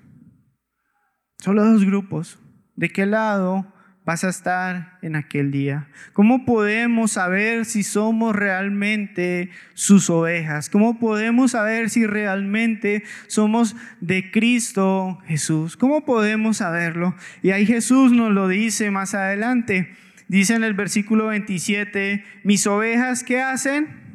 Solo 1.37 1.63
dos 1.63 1.85
grupos. 1.85 2.39
¿De 2.75 2.89
qué 2.89 3.05
lado 3.05 3.73
vas 4.05 4.23
a 4.23 4.29
estar 4.29 4.97
en 5.01 5.15
aquel 5.15 5.51
día? 5.51 5.87
¿Cómo 6.13 6.45
podemos 6.45 7.13
saber 7.13 7.65
si 7.65 7.83
somos 7.83 8.35
realmente 8.35 9.49
sus 9.73 10.09
ovejas? 10.09 10.69
¿Cómo 10.69 10.99
podemos 10.99 11.51
saber 11.51 11.89
si 11.89 12.05
realmente 12.05 13.03
somos 13.27 13.75
de 13.99 14.31
Cristo 14.31 15.19
Jesús? 15.25 15.75
¿Cómo 15.75 16.05
podemos 16.05 16.57
saberlo? 16.57 17.15
Y 17.41 17.51
ahí 17.51 17.65
Jesús 17.65 18.11
nos 18.11 18.31
lo 18.31 18.47
dice 18.47 18.91
más 18.91 19.15
adelante. 19.15 19.95
Dice 20.27 20.55
en 20.55 20.63
el 20.63 20.73
versículo 20.73 21.27
27, 21.27 22.23
mis 22.43 22.65
ovejas, 22.67 23.23
¿qué 23.23 23.41
hacen? 23.41 24.05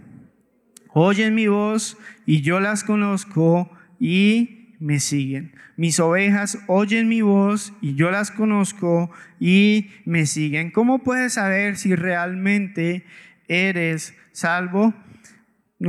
Oyen 0.92 1.34
mi 1.34 1.46
voz 1.46 1.96
y 2.26 2.42
yo 2.42 2.58
las 2.58 2.82
conozco 2.82 3.70
y 4.00 4.74
me 4.80 4.98
siguen. 4.98 5.52
Mis 5.80 5.98
ovejas 5.98 6.58
oyen 6.66 7.08
mi 7.08 7.22
voz 7.22 7.72
y 7.80 7.94
yo 7.94 8.10
las 8.10 8.30
conozco 8.30 9.10
y 9.38 9.88
me 10.04 10.26
siguen. 10.26 10.70
¿Cómo 10.72 10.98
puedes 10.98 11.32
saber 11.32 11.78
si 11.78 11.94
realmente 11.94 13.06
eres 13.48 14.14
salvo? 14.30 14.92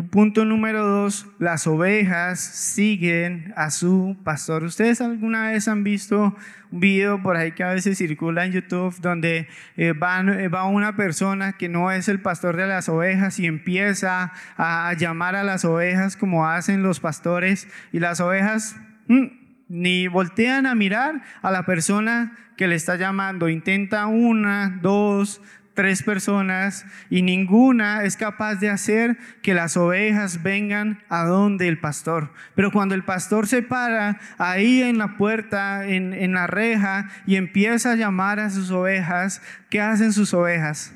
Punto 0.10 0.46
número 0.46 0.86
dos, 0.86 1.28
las 1.40 1.68
ovejas 1.68 2.40
siguen 2.40 3.54
a 3.58 3.70
su 3.70 4.16
pastor. 4.24 4.64
¿Ustedes 4.64 5.02
alguna 5.02 5.50
vez 5.50 5.68
han 5.68 5.84
visto 5.84 6.38
un 6.72 6.80
video 6.80 7.22
por 7.22 7.36
ahí 7.36 7.52
que 7.52 7.66
a 7.66 7.74
veces 7.74 7.98
circula 7.98 8.46
en 8.46 8.54
YouTube 8.54 8.96
donde 9.02 9.40
eh, 9.40 9.48
eh, 9.76 9.94
va 9.94 10.68
una 10.68 10.96
persona 10.96 11.58
que 11.58 11.68
no 11.68 11.92
es 11.92 12.08
el 12.08 12.22
pastor 12.22 12.56
de 12.56 12.66
las 12.66 12.88
ovejas 12.88 13.40
y 13.40 13.46
empieza 13.46 14.32
a 14.56 14.94
llamar 14.94 15.36
a 15.36 15.44
las 15.44 15.66
ovejas 15.66 16.16
como 16.16 16.48
hacen 16.48 16.82
los 16.82 17.02
pastores 17.02 17.68
y 17.92 18.00
las 18.00 18.22
ovejas 18.22 18.78
mm, 19.10 19.41
ni 19.72 20.10
voltean 20.10 20.66
a 20.66 20.76
mirar 20.76 21.22
a 21.42 21.50
la 21.50 21.66
persona 21.66 22.38
que 22.58 22.68
le 22.68 22.76
está 22.76 22.98
llamando. 22.98 23.48
Intenta 23.48 24.06
una, 24.06 24.80
dos, 24.82 25.42
tres 25.74 26.04
personas 26.04 26.86
y 27.10 27.22
ninguna 27.22 28.04
es 28.04 28.18
capaz 28.18 28.56
de 28.56 28.70
hacer 28.70 29.18
que 29.42 29.54
las 29.54 29.78
ovejas 29.78 30.44
vengan 30.44 31.02
a 31.08 31.24
donde 31.24 31.70
el 31.70 31.80
pastor. 31.80 32.34
Pero 32.54 32.70
cuando 32.72 32.96
el 32.96 33.06
pastor 33.06 33.48
se 33.48 33.62
para 33.62 34.20
ahí 34.38 34.82
en 34.82 34.98
la 34.98 35.16
puerta, 35.16 35.88
en, 35.88 36.14
en 36.14 36.34
la 36.34 36.48
reja 36.48 37.08
y 37.26 37.38
empieza 37.38 37.94
a 37.94 37.96
llamar 37.96 38.42
a 38.42 38.50
sus 38.50 38.72
ovejas, 38.72 39.42
¿qué 39.70 39.80
hacen 39.80 40.12
sus 40.12 40.34
ovejas? 40.34 40.94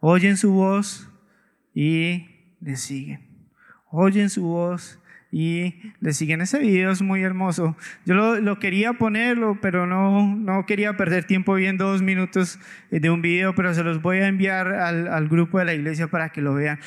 Oyen 0.00 0.36
su 0.36 0.52
voz 0.52 1.08
y 1.72 2.26
le 2.60 2.74
siguen. 2.74 3.24
Oyen 3.88 4.30
su 4.30 4.42
voz 4.42 4.98
y 5.36 5.74
le 6.00 6.14
siguen. 6.14 6.40
Ese 6.40 6.58
video 6.58 6.90
es 6.90 7.02
muy 7.02 7.22
hermoso. 7.22 7.76
Yo 8.06 8.14
lo, 8.40 8.58
quería 8.58 8.94
ponerlo, 8.94 9.58
pero 9.60 9.86
no, 9.86 10.34
no 10.34 10.64
quería 10.64 10.96
perder 10.96 11.24
tiempo 11.24 11.52
viendo 11.52 11.88
dos 11.88 12.00
minutos 12.00 12.58
de 12.90 13.10
un 13.10 13.20
video, 13.20 13.54
pero 13.54 13.74
se 13.74 13.84
los 13.84 14.00
voy 14.00 14.16
a 14.16 14.28
enviar 14.28 14.68
al, 14.68 15.08
al 15.08 15.28
grupo 15.28 15.58
de 15.58 15.66
la 15.66 15.74
iglesia 15.74 16.06
para 16.06 16.30
que 16.30 16.40
lo 16.40 16.54
vean. 16.54 16.80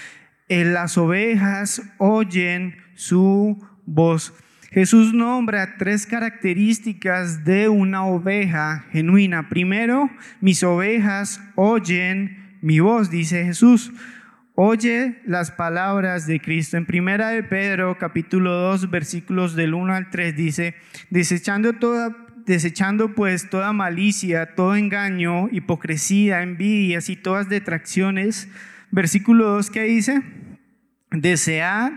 Eh, 0.48 0.66
las 0.66 0.98
ovejas 0.98 1.84
oyen 2.00 2.78
su 2.96 3.64
voz. 3.86 4.34
Jesús 4.72 5.14
nombra 5.14 5.78
tres 5.78 6.08
características 6.08 7.46
de 7.46 7.70
una 7.70 8.04
oveja 8.04 8.88
genuina. 8.92 9.48
Primero, 9.48 10.10
mis 10.42 10.64
ovejas 10.64 11.40
oyen 11.54 12.58
mi 12.64 12.80
voz, 12.80 13.12
dice 13.12 13.46
Jesús. 13.46 13.92
Oye 14.62 15.22
las 15.26 15.52
palabras 15.52 16.28
de 16.28 16.42
Cristo. 16.42 16.76
En 16.76 16.86
primera 16.86 17.30
de 17.30 17.44
Pedro, 17.44 17.98
capítulo 17.98 18.52
2, 18.52 18.90
versículos 18.90 19.56
del 19.56 19.74
1 19.74 19.94
al 19.96 20.10
3 20.10 20.36
dice, 20.36 20.76
desechando 21.10 21.72
toda 21.72 22.14
desechando 22.46 23.16
pues 23.16 23.50
toda 23.50 23.72
malicia, 23.72 24.56
todo 24.56 24.76
engaño, 24.76 25.48
hipocresía, 25.50 26.42
envidias 26.42 27.08
y 27.08 27.16
todas 27.16 27.48
detracciones. 27.48 28.50
Versículo 28.92 29.46
2 29.46 29.70
que 29.72 29.84
dice, 29.84 30.24
desead 31.10 31.94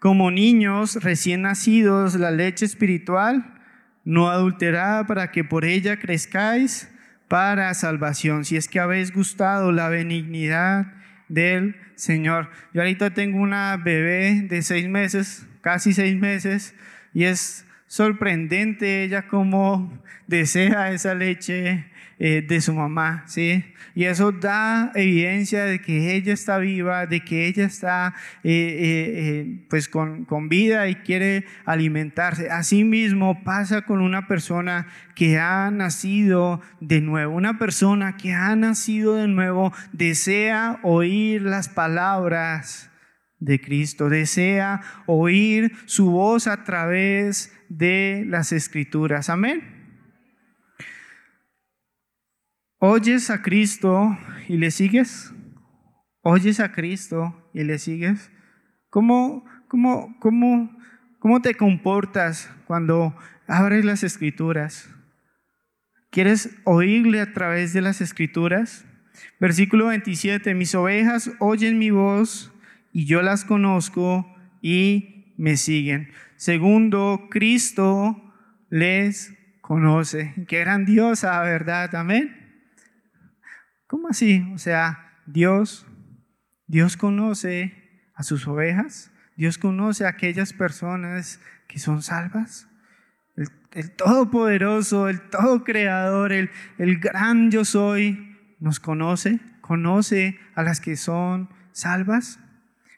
como 0.00 0.32
niños 0.32 0.96
recién 1.04 1.42
nacidos 1.42 2.16
la 2.16 2.32
leche 2.32 2.64
espiritual, 2.66 3.54
no 4.04 4.30
adulterada, 4.30 5.06
para 5.06 5.30
que 5.30 5.44
por 5.44 5.64
ella 5.64 6.00
crezcáis 6.00 6.90
para 7.28 7.72
salvación. 7.74 8.44
Si 8.44 8.56
es 8.56 8.66
que 8.66 8.80
habéis 8.80 9.12
gustado 9.12 9.70
la 9.70 9.88
benignidad 9.88 10.98
del 11.30 11.76
Señor. 11.94 12.50
Yo 12.74 12.82
ahorita 12.82 13.14
tengo 13.14 13.38
una 13.38 13.76
bebé 13.78 14.42
de 14.42 14.60
seis 14.62 14.88
meses, 14.88 15.46
casi 15.62 15.94
seis 15.94 16.16
meses, 16.16 16.74
y 17.14 17.24
es 17.24 17.64
sorprendente 17.86 19.04
ella 19.04 19.26
como 19.26 20.02
desea 20.26 20.92
esa 20.92 21.14
leche 21.14 21.86
eh, 22.22 22.44
de 22.46 22.60
su 22.60 22.74
mamá, 22.74 23.24
¿sí? 23.26 23.64
Y 23.94 24.04
eso 24.04 24.30
da 24.30 24.92
evidencia 24.94 25.64
de 25.64 25.80
que 25.80 26.14
ella 26.14 26.34
está 26.34 26.58
viva, 26.58 27.06
de 27.06 27.20
que 27.20 27.46
ella 27.46 27.64
está 27.64 28.14
eh, 28.44 28.76
eh, 28.78 29.64
pues 29.70 29.88
con, 29.88 30.26
con, 30.26 30.50
vida 30.50 30.86
y 30.88 30.96
quiere 30.96 31.46
alimentarse. 31.64 32.50
Asimismo 32.50 33.42
pasa 33.42 33.86
con 33.86 34.02
una 34.02 34.26
persona 34.26 34.86
que 35.14 35.38
ha 35.38 35.70
nacido 35.70 36.60
de 36.80 37.00
nuevo. 37.00 37.34
Una 37.34 37.58
persona 37.58 38.18
que 38.18 38.34
ha 38.34 38.54
nacido 38.54 39.14
de 39.14 39.26
nuevo 39.26 39.72
desea 39.94 40.78
oír 40.82 41.40
las 41.40 41.70
palabras 41.70 42.90
de 43.38 43.62
Cristo, 43.62 44.10
desea 44.10 44.82
oír 45.06 45.72
su 45.86 46.10
voz 46.10 46.48
a 46.48 46.64
través 46.64 47.50
de 47.70 48.24
las 48.26 48.52
escrituras. 48.52 49.30
Amén. 49.30 49.79
¿Oyes 52.82 53.28
a 53.28 53.42
Cristo 53.42 54.16
y 54.48 54.56
le 54.56 54.70
sigues? 54.70 55.34
¿Oyes 56.22 56.60
a 56.60 56.72
Cristo 56.72 57.50
y 57.52 57.62
le 57.62 57.78
sigues? 57.78 58.30
¿Cómo, 58.88 59.44
cómo, 59.68 60.16
cómo, 60.18 60.74
cómo 61.18 61.42
te 61.42 61.54
comportas 61.54 62.50
cuando 62.66 63.14
abres 63.46 63.84
las 63.84 64.02
escrituras? 64.02 64.88
¿Quieres 66.10 66.56
oírle 66.64 67.20
a 67.20 67.34
través 67.34 67.74
de 67.74 67.82
las 67.82 68.00
escrituras? 68.00 68.86
Versículo 69.38 69.88
27, 69.88 70.54
mis 70.54 70.74
ovejas 70.74 71.30
oyen 71.38 71.78
mi 71.78 71.90
voz 71.90 72.50
y 72.94 73.04
yo 73.04 73.20
las 73.20 73.44
conozco 73.44 74.26
y 74.62 75.34
me 75.36 75.58
siguen. 75.58 76.12
Segundo, 76.36 77.28
Cristo 77.30 78.32
les 78.70 79.34
conoce. 79.60 80.32
Qué 80.48 80.60
grandiosa 80.60 81.38
verdad, 81.42 81.94
amén. 81.94 82.39
¿Cómo 83.90 84.06
así? 84.06 84.48
O 84.54 84.58
sea, 84.58 85.18
Dios, 85.26 85.84
Dios 86.68 86.96
conoce 86.96 87.74
a 88.14 88.22
sus 88.22 88.46
ovejas, 88.46 89.10
Dios 89.34 89.58
conoce 89.58 90.04
a 90.04 90.10
aquellas 90.10 90.52
personas 90.52 91.40
que 91.66 91.80
son 91.80 92.00
salvas. 92.00 92.68
El, 93.72 93.90
Todopoderoso, 93.90 95.08
el 95.08 95.20
Todo 95.20 95.64
Creador, 95.64 96.30
el, 96.30 96.50
el 96.78 97.00
gran 97.00 97.50
yo 97.50 97.64
soy, 97.64 98.38
nos 98.60 98.78
conoce, 98.78 99.40
conoce 99.60 100.38
a 100.54 100.62
las 100.62 100.80
que 100.80 100.94
son 100.94 101.48
salvas. 101.72 102.38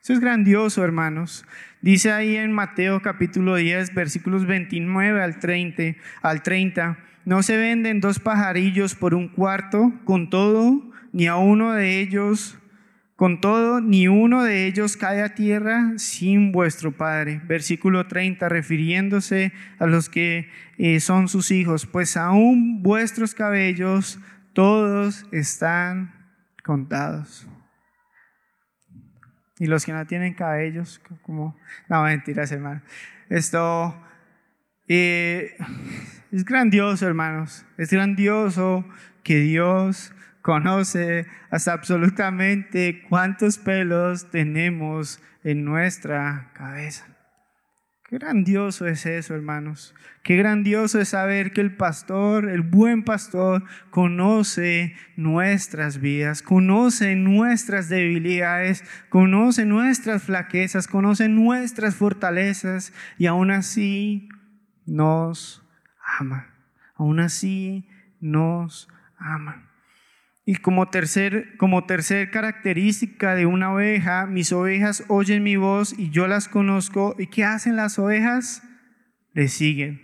Eso 0.03 0.13
es 0.13 0.21
grandioso, 0.21 0.85
hermanos. 0.85 1.47
Dice 1.81 2.13
ahí 2.13 2.37
en 2.37 2.53
Mateo 2.53 3.01
capítulo 3.01 3.57
10, 3.57 3.95
versículos 3.95 4.45
29 4.45 5.23
al 5.23 5.39
30, 5.39 5.99
al 6.21 6.43
30 6.43 6.99
no 7.25 7.43
se 7.43 7.57
venden 7.57 8.01
dos 8.01 8.19
pajarillos 8.19 8.95
por 8.95 9.15
un 9.15 9.29
cuarto, 9.29 9.93
con 10.05 10.31
todo, 10.31 10.83
ni 11.13 11.27
a 11.27 11.37
uno 11.37 11.73
de 11.73 12.01
ellos, 12.01 12.59
con 13.17 13.41
todo, 13.41 13.81
ni 13.81 14.09
uno 14.09 14.43
de 14.43 14.67
ellos 14.67 14.97
cae 14.97 15.23
a 15.23 15.35
tierra 15.35 15.93
sin 15.97 16.51
vuestro 16.51 16.93
Padre. 16.93 17.41
Versículo 17.45 18.09
30, 18.09 18.49
refiriéndose 18.49 19.53
a 19.79 19.87
los 19.87 20.09
que 20.09 20.49
eh, 20.79 20.99
son 20.99 21.29
sus 21.29 21.51
hijos, 21.51 21.87
pues 21.87 22.17
aún 22.17 22.83
vuestros 22.83 23.35
cabellos 23.35 24.19
todos 24.53 25.27
están 25.31 26.13
contados. 26.65 27.47
Y 29.59 29.67
los 29.67 29.87
que 29.87 29.93
no 29.93 30.05
tienen 30.07 30.35
cabellos, 30.35 31.01
como... 31.23 31.57
No, 31.89 32.03
mentiras, 32.03 32.51
hermano. 32.51 32.83
Esto... 33.29 33.95
Eh, 34.89 35.57
es 36.33 36.45
grandioso, 36.45 37.07
hermanos. 37.07 37.65
Es 37.79 37.91
grandioso 37.91 38.85
que 39.23 39.37
Dios 39.41 40.13
conoce 40.43 41.27
hasta 41.51 41.73
absolutamente 41.73 43.03
cuántos 43.09 43.59
pelos 43.59 44.31
tenemos 44.31 45.21
en 45.45 45.65
nuestra 45.65 46.51
cabeza. 46.55 47.07
Qué 48.09 48.19
grandioso 48.19 48.87
es 48.87 49.07
eso, 49.07 49.35
hermanos. 49.35 49.95
Qué 50.23 50.37
grandioso 50.37 51.01
es 51.01 51.09
saber 51.09 51.53
que 51.53 51.63
el 51.63 51.75
pastor, 51.75 52.47
el 52.51 52.61
buen 52.61 53.05
pastor, 53.05 53.65
conoce 53.89 54.95
nuestras 55.17 55.99
vidas, 55.99 56.43
conoce 56.43 57.17
nuestras 57.17 57.89
debilidades, 57.89 58.85
conoce 59.09 59.65
nuestras 59.65 60.25
flaquezas, 60.25 60.89
conoce 60.89 61.31
nuestras 61.31 61.95
fortalezas 61.95 62.93
y 63.17 63.27
aún 63.27 63.51
así 63.51 64.29
nos 64.87 65.63
ama. 66.19 66.49
Aún 66.95 67.21
así 67.21 67.89
nos 68.21 68.89
ama. 69.19 69.69
Y 70.45 70.57
como 70.57 70.89
tercer, 70.89 71.57
como 71.57 71.85
tercer 71.85 72.31
característica 72.31 73.35
de 73.35 73.47
una 73.47 73.73
oveja, 73.73 74.27
mis 74.27 74.53
ovejas 74.53 75.05
oyen 75.09 75.43
mi 75.43 75.57
voz 75.57 75.97
y 75.97 76.11
yo 76.11 76.27
las 76.27 76.49
conozco. 76.49 77.15
¿Y 77.19 77.29
qué 77.29 77.45
hacen 77.45 77.77
las 77.77 77.99
ovejas? 77.99 78.63
Le 79.35 79.49
siguen, 79.49 80.03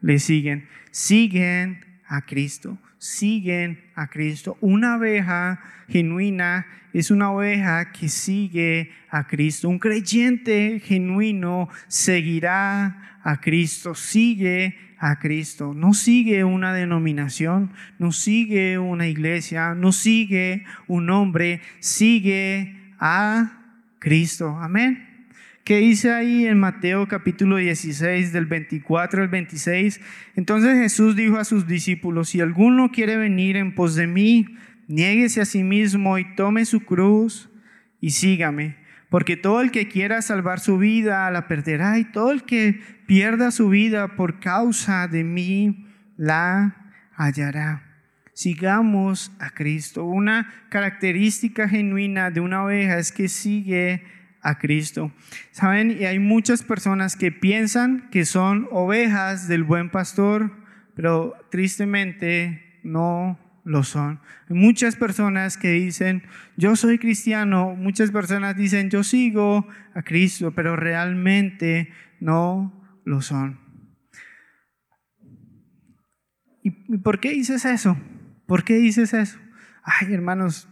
le 0.00 0.18
siguen, 0.18 0.68
siguen 0.90 1.84
a 2.06 2.22
Cristo, 2.22 2.78
siguen 3.00 3.80
a 3.94 4.08
Cristo. 4.08 4.58
Una 4.60 4.96
oveja 4.96 5.58
genuina 5.88 6.66
es 6.92 7.10
una 7.10 7.32
oveja 7.32 7.92
que 7.92 8.08
sigue 8.08 8.92
a 9.08 9.26
Cristo. 9.26 9.68
Un 9.68 9.78
creyente 9.78 10.80
genuino 10.84 11.68
seguirá 11.88 13.18
a 13.24 13.40
Cristo, 13.40 13.94
sigue 13.94 14.76
a 14.98 15.18
Cristo, 15.18 15.72
no 15.72 15.94
sigue 15.94 16.44
una 16.44 16.74
denominación, 16.74 17.72
no 17.98 18.12
sigue 18.12 18.78
una 18.78 19.08
iglesia, 19.08 19.74
no 19.74 19.92
sigue 19.92 20.64
un 20.86 21.08
hombre, 21.08 21.62
sigue 21.78 22.92
a 22.98 23.78
Cristo. 23.98 24.58
Amén. 24.58 25.09
¿Qué 25.64 25.76
dice 25.76 26.12
ahí 26.12 26.46
en 26.46 26.58
Mateo 26.58 27.06
capítulo 27.06 27.56
16 27.56 28.32
del 28.32 28.46
24 28.46 29.22
al 29.22 29.28
26? 29.28 30.00
Entonces 30.34 30.78
Jesús 30.78 31.14
dijo 31.14 31.36
a 31.36 31.44
sus 31.44 31.66
discípulos, 31.66 32.30
si 32.30 32.40
alguno 32.40 32.90
quiere 32.90 33.16
venir 33.16 33.56
en 33.56 33.74
pos 33.74 33.94
de 33.94 34.06
mí, 34.06 34.46
niéguese 34.88 35.42
a 35.42 35.44
sí 35.44 35.62
mismo 35.62 36.18
y 36.18 36.34
tome 36.34 36.64
su 36.64 36.80
cruz 36.80 37.50
y 38.00 38.10
sígame. 38.10 38.76
Porque 39.10 39.36
todo 39.36 39.60
el 39.60 39.70
que 39.70 39.86
quiera 39.86 40.22
salvar 40.22 40.60
su 40.60 40.78
vida 40.78 41.30
la 41.30 41.46
perderá 41.46 41.98
y 41.98 42.04
todo 42.04 42.32
el 42.32 42.44
que 42.44 42.80
pierda 43.06 43.50
su 43.50 43.68
vida 43.68 44.16
por 44.16 44.40
causa 44.40 45.08
de 45.08 45.24
mí 45.24 45.86
la 46.16 46.92
hallará. 47.16 47.84
Sigamos 48.32 49.30
a 49.38 49.50
Cristo. 49.50 50.04
Una 50.04 50.52
característica 50.70 51.68
genuina 51.68 52.30
de 52.30 52.40
una 52.40 52.64
oveja 52.64 52.98
es 52.98 53.12
que 53.12 53.28
sigue 53.28 54.02
a 54.42 54.58
Cristo. 54.58 55.12
Saben, 55.50 55.96
y 56.00 56.04
hay 56.04 56.18
muchas 56.18 56.62
personas 56.62 57.16
que 57.16 57.32
piensan 57.32 58.08
que 58.10 58.24
son 58.24 58.68
ovejas 58.70 59.48
del 59.48 59.64
buen 59.64 59.90
pastor, 59.90 60.52
pero 60.94 61.34
tristemente 61.50 62.80
no 62.82 63.38
lo 63.64 63.84
son. 63.84 64.20
Hay 64.48 64.56
muchas 64.56 64.96
personas 64.96 65.56
que 65.56 65.70
dicen, 65.70 66.22
yo 66.56 66.76
soy 66.76 66.98
cristiano, 66.98 67.74
muchas 67.76 68.10
personas 68.10 68.56
dicen, 68.56 68.90
yo 68.90 69.04
sigo 69.04 69.68
a 69.94 70.02
Cristo, 70.02 70.52
pero 70.52 70.76
realmente 70.76 71.90
no 72.20 73.00
lo 73.04 73.20
son. 73.22 73.60
¿Y 76.62 76.98
por 76.98 77.20
qué 77.20 77.30
dices 77.30 77.64
eso? 77.64 77.96
¿Por 78.46 78.64
qué 78.64 78.74
dices 78.74 79.14
eso? 79.14 79.38
Ay, 79.82 80.12
hermanos, 80.12 80.68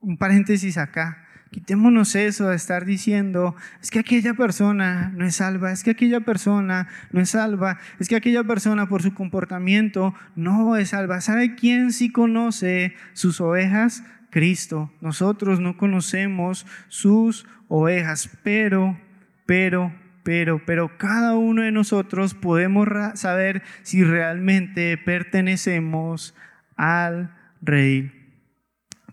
un 0.00 0.16
paréntesis 0.16 0.78
acá. 0.78 1.23
Quitémonos 1.54 2.16
eso 2.16 2.48
de 2.48 2.56
estar 2.56 2.84
diciendo, 2.84 3.54
es 3.80 3.92
que 3.92 4.00
aquella 4.00 4.34
persona 4.34 5.12
no 5.14 5.24
es 5.24 5.36
salva, 5.36 5.70
es 5.70 5.84
que 5.84 5.92
aquella 5.92 6.18
persona 6.18 6.88
no 7.12 7.20
es 7.20 7.30
salva, 7.30 7.78
es 8.00 8.08
que 8.08 8.16
aquella 8.16 8.42
persona 8.42 8.88
por 8.88 9.02
su 9.02 9.14
comportamiento 9.14 10.16
no 10.34 10.74
es 10.74 10.88
salva. 10.88 11.20
¿Sabe 11.20 11.54
quién 11.54 11.92
sí 11.92 12.10
conoce 12.10 12.96
sus 13.12 13.40
ovejas? 13.40 14.02
Cristo. 14.30 14.92
Nosotros 15.00 15.60
no 15.60 15.76
conocemos 15.76 16.66
sus 16.88 17.46
ovejas, 17.68 18.28
pero, 18.42 18.98
pero, 19.46 19.94
pero, 20.24 20.60
pero 20.66 20.98
cada 20.98 21.36
uno 21.36 21.62
de 21.62 21.70
nosotros 21.70 22.34
podemos 22.34 22.88
saber 23.14 23.62
si 23.82 24.02
realmente 24.02 24.98
pertenecemos 24.98 26.34
al 26.74 27.32
Rey 27.62 28.10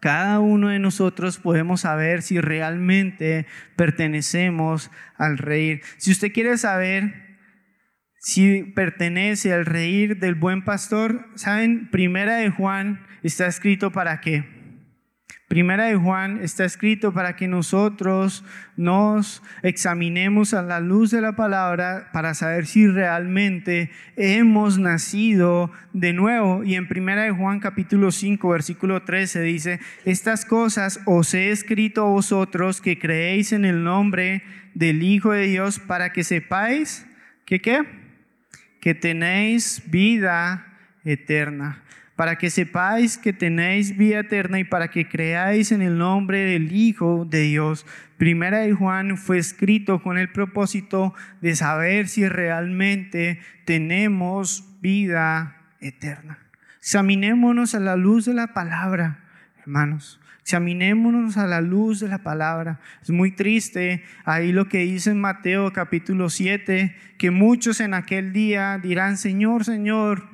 cada 0.02 0.40
uno 0.40 0.70
de 0.70 0.80
nosotros 0.80 1.38
podemos 1.38 1.82
saber 1.82 2.24
si 2.24 2.42
realmente 2.42 3.46
pertenecemos 3.76 4.92
al 5.16 5.38
reír. 5.38 5.82
Si 5.98 6.12
usted 6.12 6.34
quiere 6.34 6.58
saber 6.58 7.32
si 8.20 8.64
pertenece 8.64 9.52
al 9.52 9.66
reír 9.66 10.20
del 10.20 10.36
buen 10.36 10.64
pastor, 10.64 11.28
¿saben? 11.36 11.90
Primera 11.90 12.36
de 12.36 12.52
Juan 12.52 13.06
está 13.24 13.48
escrito 13.48 13.92
para 13.92 14.22
qué? 14.22 14.61
Primera 15.52 15.88
de 15.88 15.98
Juan 15.98 16.40
está 16.42 16.64
escrito 16.64 17.12
para 17.12 17.36
que 17.36 17.46
nosotros 17.46 18.46
nos 18.78 19.44
examinemos 19.64 20.54
a 20.54 20.62
la 20.62 20.80
luz 20.80 21.12
de 21.12 21.20
la 21.20 21.36
palabra 21.36 22.10
para 22.14 22.34
saber 22.36 22.66
si 22.66 22.88
realmente 22.88 23.92
hemos 24.16 24.80
nacido 24.80 25.70
de 25.92 26.14
nuevo. 26.14 26.64
Y 26.64 26.76
en 26.76 26.88
Primera 26.88 27.24
de 27.24 27.32
Juan 27.32 27.60
capítulo 27.60 28.12
5 28.12 28.48
versículo 28.48 29.04
13 29.04 29.42
dice, 29.42 29.82
estas 30.06 30.46
cosas 30.46 31.02
os 31.06 31.34
he 31.34 31.52
escrito 31.52 32.06
a 32.06 32.10
vosotros 32.10 32.80
que 32.80 32.98
creéis 32.98 33.52
en 33.52 33.66
el 33.66 33.84
nombre 33.84 34.44
del 34.74 35.04
Hijo 35.04 35.34
de 35.34 35.48
Dios 35.48 35.80
para 35.80 36.14
que 36.14 36.24
sepáis 36.24 37.06
que 37.44 37.60
qué? 37.60 37.82
Que 38.80 38.96
tenéis 38.96 39.84
vida 39.88 40.78
eterna 41.04 41.84
para 42.22 42.36
que 42.36 42.52
sepáis 42.52 43.18
que 43.18 43.34
tenéis 43.34 43.98
vida 43.98 44.20
eterna 44.20 44.60
y 44.60 44.64
para 44.64 44.90
que 44.90 45.10
creáis 45.10 45.72
en 45.72 45.82
el 45.82 45.98
nombre 45.98 46.42
del 46.42 46.72
Hijo 46.72 47.26
de 47.26 47.42
Dios. 47.42 47.84
Primera 48.18 48.60
de 48.60 48.74
Juan 48.74 49.18
fue 49.18 49.40
escrito 49.40 50.04
con 50.04 50.20
el 50.20 50.32
propósito 50.32 51.16
de 51.42 51.56
saber 51.56 52.08
si 52.08 52.30
realmente 52.30 53.40
tenemos 53.66 54.70
vida 54.82 55.58
eterna. 55.80 56.38
Examinémonos 56.78 57.74
a 57.74 57.80
la 57.80 57.96
luz 57.96 58.26
de 58.26 58.36
la 58.36 58.54
palabra, 58.54 59.22
hermanos. 59.60 60.22
Examinémonos 60.44 61.38
a 61.38 61.48
la 61.48 61.60
luz 61.60 62.02
de 62.02 62.08
la 62.08 62.20
palabra. 62.20 62.82
Es 63.02 63.10
muy 63.10 63.32
triste 63.32 64.04
ahí 64.26 64.52
lo 64.52 64.70
que 64.70 64.82
dice 64.82 65.10
en 65.10 65.20
Mateo 65.20 65.74
capítulo 65.74 66.30
7, 66.30 66.96
que 67.18 67.32
muchos 67.32 67.80
en 67.80 67.96
aquel 67.96 68.32
día 68.32 68.78
dirán, 68.78 69.18
Señor, 69.18 69.66
Señor, 69.66 70.31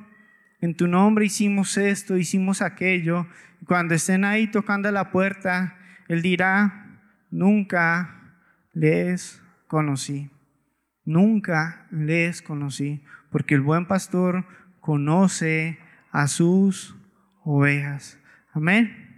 en 0.60 0.74
tu 0.74 0.88
nombre 0.88 1.26
hicimos 1.26 1.76
esto, 1.76 2.16
hicimos 2.16 2.62
aquello. 2.62 3.26
Cuando 3.66 3.94
estén 3.94 4.24
ahí 4.24 4.48
tocando 4.48 4.90
la 4.90 5.10
puerta, 5.10 5.76
Él 6.08 6.22
dirá, 6.22 7.00
nunca 7.30 8.36
les 8.72 9.42
conocí, 9.66 10.30
nunca 11.04 11.86
les 11.90 12.42
conocí, 12.42 13.02
porque 13.30 13.54
el 13.54 13.60
buen 13.60 13.86
pastor 13.86 14.46
conoce 14.80 15.78
a 16.10 16.26
sus 16.28 16.96
ovejas. 17.44 18.18
Amén. 18.52 19.08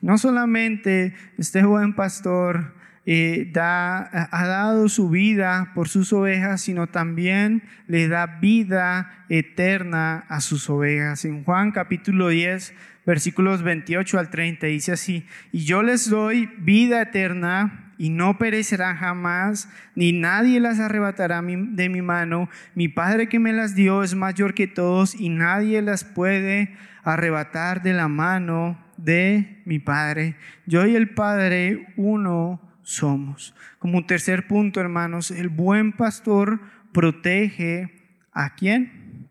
No 0.00 0.18
solamente 0.18 1.14
este 1.38 1.64
buen 1.64 1.94
pastor 1.94 2.74
eh, 3.06 3.50
da, 3.52 4.28
ha 4.30 4.46
dado 4.46 4.88
su 4.88 5.10
vida 5.10 5.72
por 5.74 5.88
sus 5.88 6.12
ovejas, 6.12 6.62
sino 6.62 6.86
también 6.86 7.62
le 7.86 8.08
da 8.08 8.38
vida 8.40 9.26
eterna 9.28 10.24
a 10.28 10.40
sus 10.40 10.70
ovejas. 10.70 11.24
En 11.24 11.44
Juan 11.44 11.70
capítulo 11.72 12.28
10, 12.28 12.74
versículos 13.04 13.62
28 13.62 14.18
al 14.18 14.30
30 14.30 14.66
dice 14.68 14.92
así, 14.92 15.26
y 15.52 15.64
yo 15.64 15.82
les 15.82 16.08
doy 16.08 16.50
vida 16.58 17.02
eterna 17.02 17.92
y 17.98 18.10
no 18.10 18.38
perecerán 18.38 18.96
jamás, 18.96 19.68
ni 19.94 20.12
nadie 20.12 20.58
las 20.58 20.80
arrebatará 20.80 21.42
de 21.42 21.88
mi 21.88 22.02
mano. 22.02 22.48
Mi 22.74 22.88
Padre 22.88 23.28
que 23.28 23.38
me 23.38 23.52
las 23.52 23.74
dio 23.74 24.02
es 24.02 24.14
mayor 24.14 24.54
que 24.54 24.66
todos 24.66 25.14
y 25.14 25.28
nadie 25.28 25.82
las 25.82 26.04
puede 26.04 26.74
arrebatar 27.02 27.82
de 27.82 27.92
la 27.92 28.08
mano 28.08 28.82
de 28.96 29.62
mi 29.64 29.78
Padre. 29.78 30.36
Yo 30.66 30.86
y 30.86 30.96
el 30.96 31.10
Padre 31.10 31.92
uno 31.96 32.60
somos. 32.84 33.54
Como 33.80 33.98
un 33.98 34.06
tercer 34.06 34.46
punto, 34.46 34.80
hermanos, 34.80 35.30
el 35.32 35.48
buen 35.48 35.92
pastor 35.92 36.60
protege 36.92 37.90
a 38.32 38.54
quién? 38.54 39.28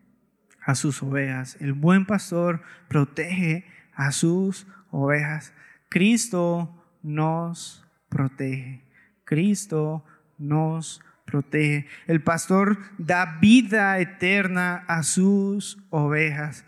A 0.60 0.74
sus 0.74 1.02
ovejas. 1.02 1.56
El 1.60 1.72
buen 1.72 2.04
pastor 2.04 2.62
protege 2.88 3.64
a 3.94 4.12
sus 4.12 4.66
ovejas. 4.90 5.54
Cristo 5.88 6.84
nos 7.02 7.86
protege. 8.08 8.82
Cristo 9.24 10.04
nos 10.36 11.00
protege. 11.24 11.86
El 12.06 12.22
pastor 12.22 12.78
da 12.98 13.38
vida 13.40 13.98
eterna 13.98 14.84
a 14.88 15.02
sus 15.02 15.78
ovejas. 15.90 16.64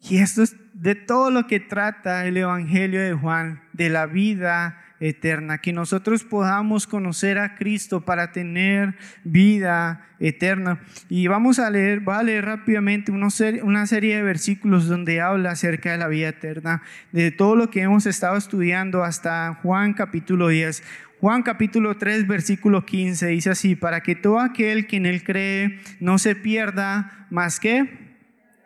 Y 0.00 0.18
esto 0.18 0.42
es 0.42 0.56
de 0.74 0.94
todo 0.94 1.30
lo 1.30 1.46
que 1.46 1.60
trata 1.60 2.26
el 2.26 2.36
Evangelio 2.36 3.00
de 3.00 3.14
Juan, 3.14 3.62
de 3.72 3.88
la 3.88 4.06
vida 4.06 4.80
eterna, 5.00 5.58
que 5.58 5.72
nosotros 5.72 6.24
podamos 6.24 6.86
conocer 6.86 7.38
a 7.38 7.54
Cristo 7.54 8.00
para 8.00 8.32
tener 8.32 8.94
vida 9.24 10.06
eterna. 10.18 10.80
Y 11.08 11.26
vamos 11.26 11.58
a 11.58 11.70
leer, 11.70 12.00
voy 12.00 12.14
a 12.14 12.22
leer 12.22 12.44
rápidamente 12.44 13.12
una 13.12 13.86
serie 13.86 14.16
de 14.16 14.22
versículos 14.22 14.88
donde 14.88 15.20
habla 15.20 15.52
acerca 15.52 15.92
de 15.92 15.98
la 15.98 16.08
vida 16.08 16.28
eterna, 16.28 16.82
de 17.12 17.30
todo 17.30 17.56
lo 17.56 17.70
que 17.70 17.82
hemos 17.82 18.06
estado 18.06 18.36
estudiando 18.36 19.04
hasta 19.04 19.54
Juan 19.62 19.94
capítulo 19.94 20.48
10. 20.48 20.82
Juan 21.20 21.42
capítulo 21.42 21.96
3, 21.96 22.28
versículo 22.28 22.86
15 22.86 23.26
dice 23.26 23.50
así, 23.50 23.74
para 23.74 24.02
que 24.02 24.14
todo 24.14 24.38
aquel 24.38 24.86
que 24.86 24.96
en 24.98 25.06
él 25.06 25.24
cree 25.24 25.80
no 25.98 26.18
se 26.18 26.36
pierda 26.36 27.26
más 27.30 27.58
que 27.58 28.07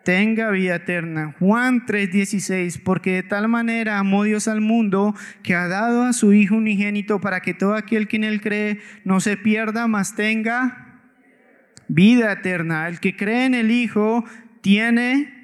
tenga 0.03 0.51
vida 0.51 0.75
eterna. 0.75 1.35
Juan 1.39 1.85
3:16, 1.85 2.77
porque 2.77 3.13
de 3.13 3.23
tal 3.23 3.47
manera 3.47 3.99
amó 3.99 4.23
Dios 4.23 4.47
al 4.47 4.61
mundo 4.61 5.15
que 5.41 5.55
ha 5.55 5.67
dado 5.67 6.03
a 6.03 6.13
su 6.13 6.33
Hijo 6.33 6.55
unigénito 6.55 7.19
para 7.19 7.41
que 7.41 7.53
todo 7.53 7.75
aquel 7.75 8.07
que 8.07 8.17
en 8.17 8.23
él 8.25 8.41
cree 8.41 8.79
no 9.03 9.19
se 9.19 9.37
pierda, 9.37 9.87
mas 9.87 10.15
tenga 10.15 11.01
vida 11.87 12.31
eterna. 12.31 12.87
El 12.87 12.99
que 12.99 13.15
cree 13.15 13.45
en 13.45 13.55
el 13.55 13.71
Hijo 13.71 14.25
tiene 14.61 15.43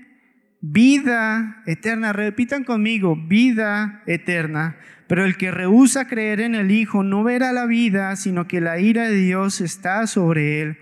vida 0.61 1.61
eterna. 1.65 2.13
Repitan 2.13 2.63
conmigo, 2.63 3.15
vida 3.15 4.03
eterna. 4.05 4.77
Pero 5.07 5.25
el 5.25 5.37
que 5.37 5.51
rehúsa 5.51 6.07
creer 6.07 6.39
en 6.39 6.53
el 6.53 6.69
Hijo 6.69 7.03
no 7.03 7.23
verá 7.23 7.51
la 7.51 7.65
vida, 7.65 8.15
sino 8.15 8.47
que 8.47 8.61
la 8.61 8.79
ira 8.79 9.09
de 9.09 9.15
Dios 9.15 9.61
está 9.61 10.05
sobre 10.05 10.61
él. 10.61 10.77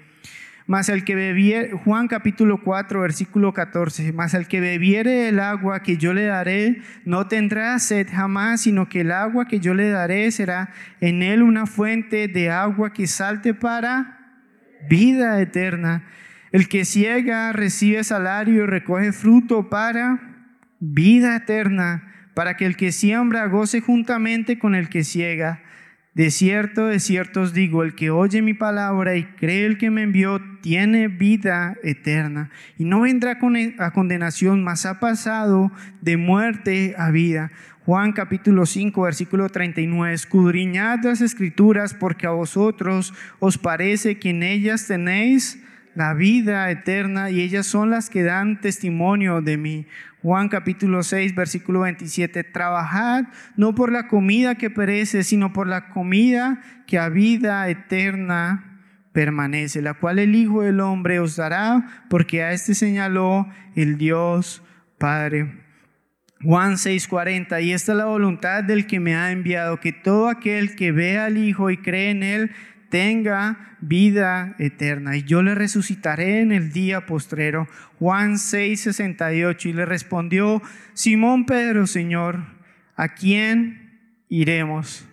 Mas 0.68 0.92
que 1.06 1.16
bebiere, 1.16 1.72
Juan 1.72 2.10
capítulo 2.10 2.62
4, 2.62 3.00
versículo 3.00 3.54
14, 3.54 4.12
mas 4.12 4.34
el 4.34 4.50
que 4.50 4.60
bebiere 4.60 5.30
el 5.30 5.40
agua 5.40 5.82
que 5.82 5.96
yo 5.96 6.14
le 6.14 6.26
daré, 6.26 6.82
no 7.06 7.28
tendrá 7.28 7.80
sed 7.80 8.06
jamás, 8.12 8.62
sino 8.62 8.90
que 8.90 9.00
el 9.00 9.14
agua 9.14 9.48
que 9.48 9.62
yo 9.62 9.74
le 9.74 9.88
daré 9.88 10.30
será 10.30 10.74
en 11.00 11.24
él 11.24 11.42
una 11.42 11.68
fuente 11.68 12.28
de 12.28 12.52
agua 12.52 12.92
que 12.92 13.08
salte 13.08 13.54
para 13.54 14.36
vida 14.90 15.42
eterna. 15.42 16.04
El 16.52 16.68
que 16.68 16.84
ciega 16.84 17.54
recibe 17.54 18.04
salario 18.04 18.66
y 18.66 18.68
recoge 18.68 19.14
fruto 19.14 19.70
para 19.70 20.20
vida 20.82 21.38
eterna, 21.38 22.14
para 22.34 22.58
que 22.58 22.66
el 22.66 22.76
que 22.76 22.92
siembra 22.92 23.48
goce 23.48 23.80
juntamente 23.80 24.60
con 24.60 24.76
el 24.76 24.90
que 24.90 25.06
ciega. 25.06 25.62
De 26.18 26.32
cierto, 26.32 26.88
de 26.88 27.00
cierto 27.00 27.42
os 27.42 27.54
digo, 27.54 27.84
el 27.84 27.94
que 27.94 28.10
oye 28.10 28.42
mi 28.42 28.56
palabra 28.56 29.16
y 29.16 29.24
cree 29.24 29.68
el 29.68 29.78
que 29.78 29.92
me 29.92 30.02
envió, 30.02 30.42
tiene 30.62 31.10
vida 31.10 31.78
eterna 31.84 32.50
y 32.76 32.86
no 32.86 33.02
vendrá 33.02 33.38
a 33.78 33.92
condenación, 33.92 34.64
mas 34.64 34.88
ha 34.88 35.00
pasado 35.00 35.72
de 36.02 36.18
muerte 36.18 36.96
a 36.98 37.12
vida. 37.12 37.52
Juan 37.86 38.14
capítulo 38.14 38.66
5, 38.66 39.00
versículo 39.00 39.48
39, 39.50 40.12
escudriñad 40.12 41.04
las 41.04 41.22
escrituras 41.22 41.94
porque 41.94 42.26
a 42.26 42.32
vosotros 42.32 43.14
os 43.38 43.60
parece 43.60 44.18
que 44.18 44.32
en 44.32 44.42
ellas 44.42 44.88
tenéis 44.88 45.62
la 45.94 46.16
vida 46.16 46.70
eterna 46.72 47.30
y 47.30 47.42
ellas 47.42 47.68
son 47.68 47.92
las 47.92 48.10
que 48.10 48.24
dan 48.24 48.60
testimonio 48.60 49.42
de 49.42 49.58
mí. 49.58 49.88
Juan 50.24 50.50
capítulo 50.50 51.04
6, 51.04 51.36
versículo 51.36 51.82
27, 51.82 52.44
trabajad 52.44 53.26
no 53.56 53.76
por 53.76 53.92
la 53.92 54.08
comida 54.08 54.56
que 54.56 54.70
perece, 54.70 55.24
sino 55.24 55.54
por 55.54 55.68
la 55.68 55.90
comida 55.90 56.62
que 56.88 56.98
a 56.98 57.10
vida 57.10 57.70
eterna 57.70 58.82
permanece, 59.12 59.82
la 59.82 59.94
cual 59.94 60.20
el 60.20 60.36
Hijo 60.36 60.64
del 60.64 60.80
Hombre 60.80 61.20
os 61.20 61.36
dará, 61.36 62.06
porque 62.10 62.44
a 62.44 62.52
este 62.52 62.74
señaló 62.74 63.48
el 63.76 63.98
Dios 63.98 64.64
Padre. 64.98 65.64
Juan 66.44 66.78
6:40, 66.78 67.62
y 67.62 67.72
esta 67.72 67.92
es 67.94 67.98
la 67.98 68.06
voluntad 68.06 68.64
del 68.64 68.86
que 68.86 69.00
me 69.00 69.16
ha 69.16 69.32
enviado, 69.32 69.80
que 69.80 69.92
todo 69.92 70.30
aquel 70.30 70.76
que 70.76 70.92
vea 70.92 71.26
al 71.26 71.38
Hijo 71.38 71.70
y 71.70 71.78
cree 71.78 72.12
en 72.12 72.24
Él 72.24 72.52
tenga 72.90 73.78
vida 73.80 74.56
eterna 74.60 75.18
y 75.18 75.24
yo 75.24 75.42
le 75.42 75.56
resucitaré 75.56 76.42
en 76.42 76.52
el 76.52 76.72
día 76.72 77.06
postrero. 77.06 77.68
Juan 78.00 78.38
6, 78.38 78.82
68 78.82 79.70
y 79.70 79.74
le 79.74 79.86
respondió, 79.86 80.62
Simón 80.94 81.46
Pedro, 81.46 81.88
Señor, 81.88 82.46
¿a 82.96 83.10
quién 83.10 84.24
iremos? 84.30 85.08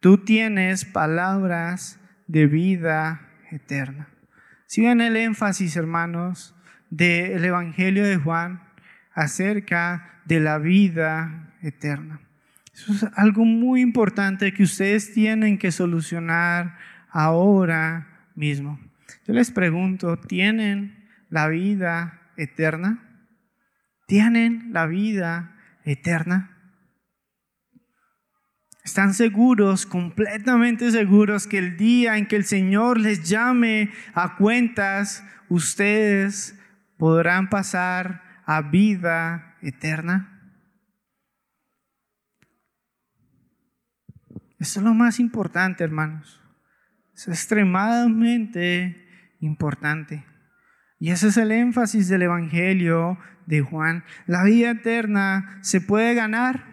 Tú 0.00 0.18
tienes 0.18 0.84
palabras 0.84 1.98
de 2.26 2.46
vida 2.46 3.28
eterna. 3.50 4.08
Si 4.66 4.82
ven 4.82 5.00
el 5.00 5.16
énfasis, 5.16 5.76
hermanos, 5.76 6.54
del 6.90 7.44
Evangelio 7.44 8.04
de 8.04 8.16
Juan 8.16 8.62
acerca 9.14 10.20
de 10.24 10.40
la 10.40 10.58
vida 10.58 11.54
eterna. 11.62 12.20
Eso 12.74 12.92
es 12.92 13.06
algo 13.14 13.44
muy 13.44 13.80
importante 13.80 14.52
que 14.52 14.64
ustedes 14.64 15.14
tienen 15.14 15.56
que 15.58 15.72
solucionar 15.72 16.76
ahora 17.16 18.30
mismo. 18.34 18.78
Yo 19.26 19.32
les 19.32 19.50
pregunto, 19.50 20.18
¿tienen 20.18 21.08
la 21.30 21.48
vida 21.48 22.20
eterna? 22.36 23.24
¿Tienen 24.06 24.70
la 24.72 24.84
vida 24.86 25.56
eterna? 25.84 26.50
¿Están 28.84 29.14
seguros, 29.14 29.86
completamente 29.86 30.90
seguros, 30.90 31.46
que 31.46 31.56
el 31.56 31.78
día 31.78 32.18
en 32.18 32.26
que 32.26 32.36
el 32.36 32.44
Señor 32.44 33.00
les 33.00 33.26
llame 33.26 33.90
a 34.12 34.36
cuentas, 34.36 35.24
ustedes 35.48 36.58
podrán 36.98 37.48
pasar 37.48 38.42
a 38.44 38.60
vida 38.60 39.56
eterna? 39.62 40.52
Eso 44.58 44.80
es 44.80 44.84
lo 44.84 44.92
más 44.92 45.18
importante, 45.18 45.82
hermanos. 45.82 46.45
Es 47.16 47.28
extremadamente 47.28 48.94
importante. 49.40 50.26
Y 50.98 51.10
ese 51.10 51.28
es 51.28 51.38
el 51.38 51.50
énfasis 51.50 52.08
del 52.08 52.22
Evangelio 52.22 53.18
de 53.46 53.62
Juan. 53.62 54.04
La 54.26 54.44
vida 54.44 54.72
eterna 54.72 55.58
se 55.62 55.80
puede 55.80 56.14
ganar. 56.14 56.64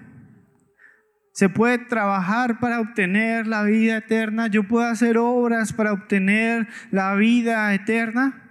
Se 1.32 1.48
puede 1.48 1.78
trabajar 1.78 2.60
para 2.60 2.82
obtener 2.82 3.48
la 3.48 3.64
vida 3.64 3.98
eterna. 3.98 4.48
Yo 4.48 4.68
puedo 4.68 4.86
hacer 4.86 5.18
obras 5.18 5.72
para 5.72 5.94
obtener 5.94 6.68
la 6.92 7.16
vida 7.16 7.74
eterna. 7.74 8.42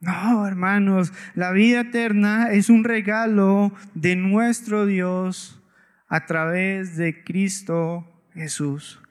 No, 0.00 0.46
hermanos, 0.46 1.12
la 1.34 1.52
vida 1.52 1.80
eterna 1.80 2.52
es 2.52 2.70
un 2.70 2.84
regalo 2.84 3.72
de 3.94 4.16
nuestro 4.16 4.86
Dios 4.86 5.62
a 6.08 6.24
través 6.24 6.96
de 6.96 7.22
Cristo 7.22 8.08
Jesús 8.32 9.02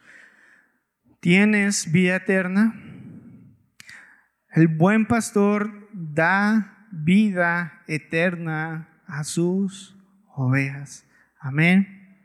tienes 1.22 1.92
vida 1.92 2.18
eterna. 2.18 2.76
El 4.54 4.68
buen 4.68 5.06
pastor 5.06 5.88
da 5.94 6.88
vida 6.92 7.84
eterna 7.88 8.90
a 9.08 9.24
sus 9.24 9.96
ovejas. 10.36 11.06
Amén. 11.40 12.18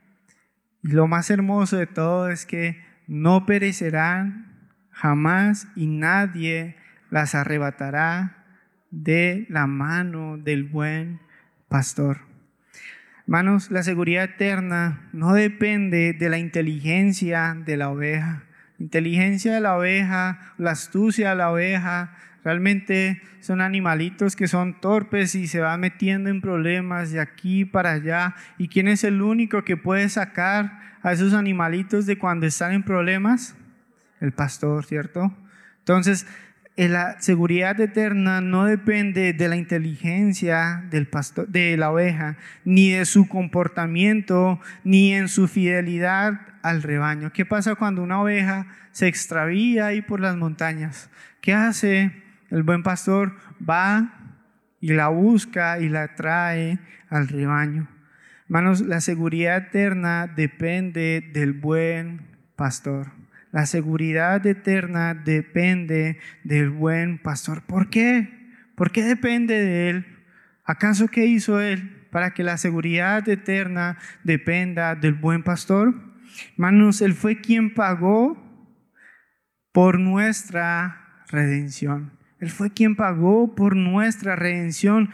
Y 0.83 0.89
lo 0.89 1.07
más 1.07 1.29
hermoso 1.29 1.77
de 1.77 1.87
todo 1.87 2.29
es 2.29 2.45
que 2.45 2.83
no 3.07 3.45
perecerán 3.45 4.67
jamás 4.89 5.67
y 5.75 5.85
nadie 5.85 6.75
las 7.11 7.35
arrebatará 7.35 8.45
de 8.89 9.45
la 9.49 9.67
mano 9.67 10.37
del 10.37 10.63
buen 10.63 11.21
pastor. 11.69 12.21
Hermanos, 13.21 13.69
la 13.69 13.83
seguridad 13.83 14.23
eterna 14.23 15.09
no 15.13 15.33
depende 15.33 16.13
de 16.13 16.29
la 16.29 16.39
inteligencia 16.39 17.55
de 17.65 17.77
la 17.77 17.89
oveja 17.89 18.46
inteligencia 18.79 19.53
de 19.53 19.61
la 19.61 19.77
oveja, 19.77 20.53
la 20.57 20.71
astucia 20.71 21.31
de 21.31 21.35
la 21.35 21.51
oveja, 21.51 22.15
realmente 22.43 23.21
son 23.41 23.61
animalitos 23.61 24.35
que 24.35 24.47
son 24.47 24.79
torpes 24.79 25.35
y 25.35 25.47
se 25.47 25.59
van 25.59 25.81
metiendo 25.81 26.29
en 26.29 26.41
problemas 26.41 27.11
de 27.11 27.19
aquí 27.19 27.65
para 27.65 27.93
allá. 27.93 28.35
¿Y 28.57 28.67
quién 28.69 28.87
es 28.87 29.03
el 29.03 29.21
único 29.21 29.63
que 29.63 29.77
puede 29.77 30.07
sacar 30.09 30.79
a 31.01 31.11
esos 31.11 31.33
animalitos 31.33 32.05
de 32.05 32.17
cuando 32.17 32.45
están 32.45 32.71
en 32.73 32.83
problemas? 32.83 33.55
El 34.21 34.31
pastor, 34.31 34.85
¿cierto? 34.85 35.35
Entonces, 35.79 36.25
la 36.77 37.19
seguridad 37.19 37.79
eterna 37.81 38.39
no 38.39 38.65
depende 38.65 39.33
de 39.33 39.49
la 39.49 39.57
inteligencia 39.57 40.85
del 40.91 41.07
pastor, 41.07 41.47
de 41.47 41.75
la 41.75 41.91
oveja, 41.91 42.37
ni 42.63 42.91
de 42.91 43.05
su 43.05 43.27
comportamiento, 43.27 44.61
ni 44.83 45.13
en 45.13 45.27
su 45.27 45.47
fidelidad 45.47 46.39
al 46.69 46.83
rebaño. 46.83 47.31
¿Qué 47.31 47.45
pasa 47.45 47.75
cuando 47.75 48.03
una 48.03 48.21
oveja 48.21 48.67
se 48.91 49.07
extravía 49.07 49.87
ahí 49.87 50.01
por 50.01 50.19
las 50.19 50.35
montañas? 50.35 51.09
¿Qué 51.41 51.53
hace 51.53 52.23
el 52.49 52.63
buen 52.63 52.83
pastor? 52.83 53.35
Va 53.67 54.13
y 54.79 54.93
la 54.93 55.07
busca 55.07 55.79
y 55.79 55.89
la 55.89 56.15
trae 56.15 56.79
al 57.09 57.27
rebaño. 57.27 57.87
Hermanos, 58.45 58.81
la 58.81 59.01
seguridad 59.01 59.57
eterna 59.57 60.27
depende 60.27 61.29
del 61.33 61.53
buen 61.53 62.21
pastor. 62.55 63.11
La 63.51 63.65
seguridad 63.65 64.45
eterna 64.45 65.13
depende 65.13 66.19
del 66.43 66.69
buen 66.69 67.17
pastor. 67.17 67.63
¿Por 67.63 67.89
qué? 67.89 68.29
¿Por 68.75 68.91
qué 68.91 69.03
depende 69.03 69.55
de 69.55 69.89
él? 69.89 70.05
¿Acaso 70.63 71.07
qué 71.07 71.25
hizo 71.25 71.61
él 71.61 72.07
para 72.11 72.33
que 72.33 72.43
la 72.43 72.57
seguridad 72.57 73.27
eterna 73.27 73.97
dependa 74.23 74.95
del 74.95 75.13
buen 75.13 75.43
pastor? 75.43 76.06
Hermanos, 76.53 77.01
él 77.01 77.13
fue 77.13 77.41
quien 77.41 77.73
pagó 77.73 78.37
por 79.71 79.99
nuestra 79.99 81.23
redención. 81.29 82.11
Él 82.39 82.51
fue 82.51 82.71
quien 82.71 82.95
pagó 82.95 83.55
por 83.55 83.75
nuestra 83.75 84.35
redención. 84.35 85.09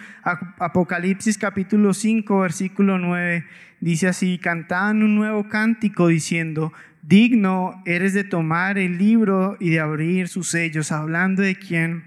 Apocalipsis 0.59 1.38
capítulo 1.38 1.93
5, 1.93 2.39
versículo 2.39 2.97
9 2.97 3.45
dice 3.79 4.07
así, 4.07 4.38
cantaban 4.38 5.03
un 5.03 5.15
nuevo 5.15 5.49
cántico 5.49 6.07
diciendo, 6.07 6.71
digno 7.01 7.81
eres 7.86 8.13
de 8.13 8.23
tomar 8.23 8.77
el 8.77 8.97
libro 8.97 9.57
y 9.59 9.71
de 9.71 9.81
abrir 9.81 10.29
sus 10.29 10.49
sellos, 10.49 10.91
hablando 10.91 11.41
de 11.41 11.55
quién, 11.55 12.05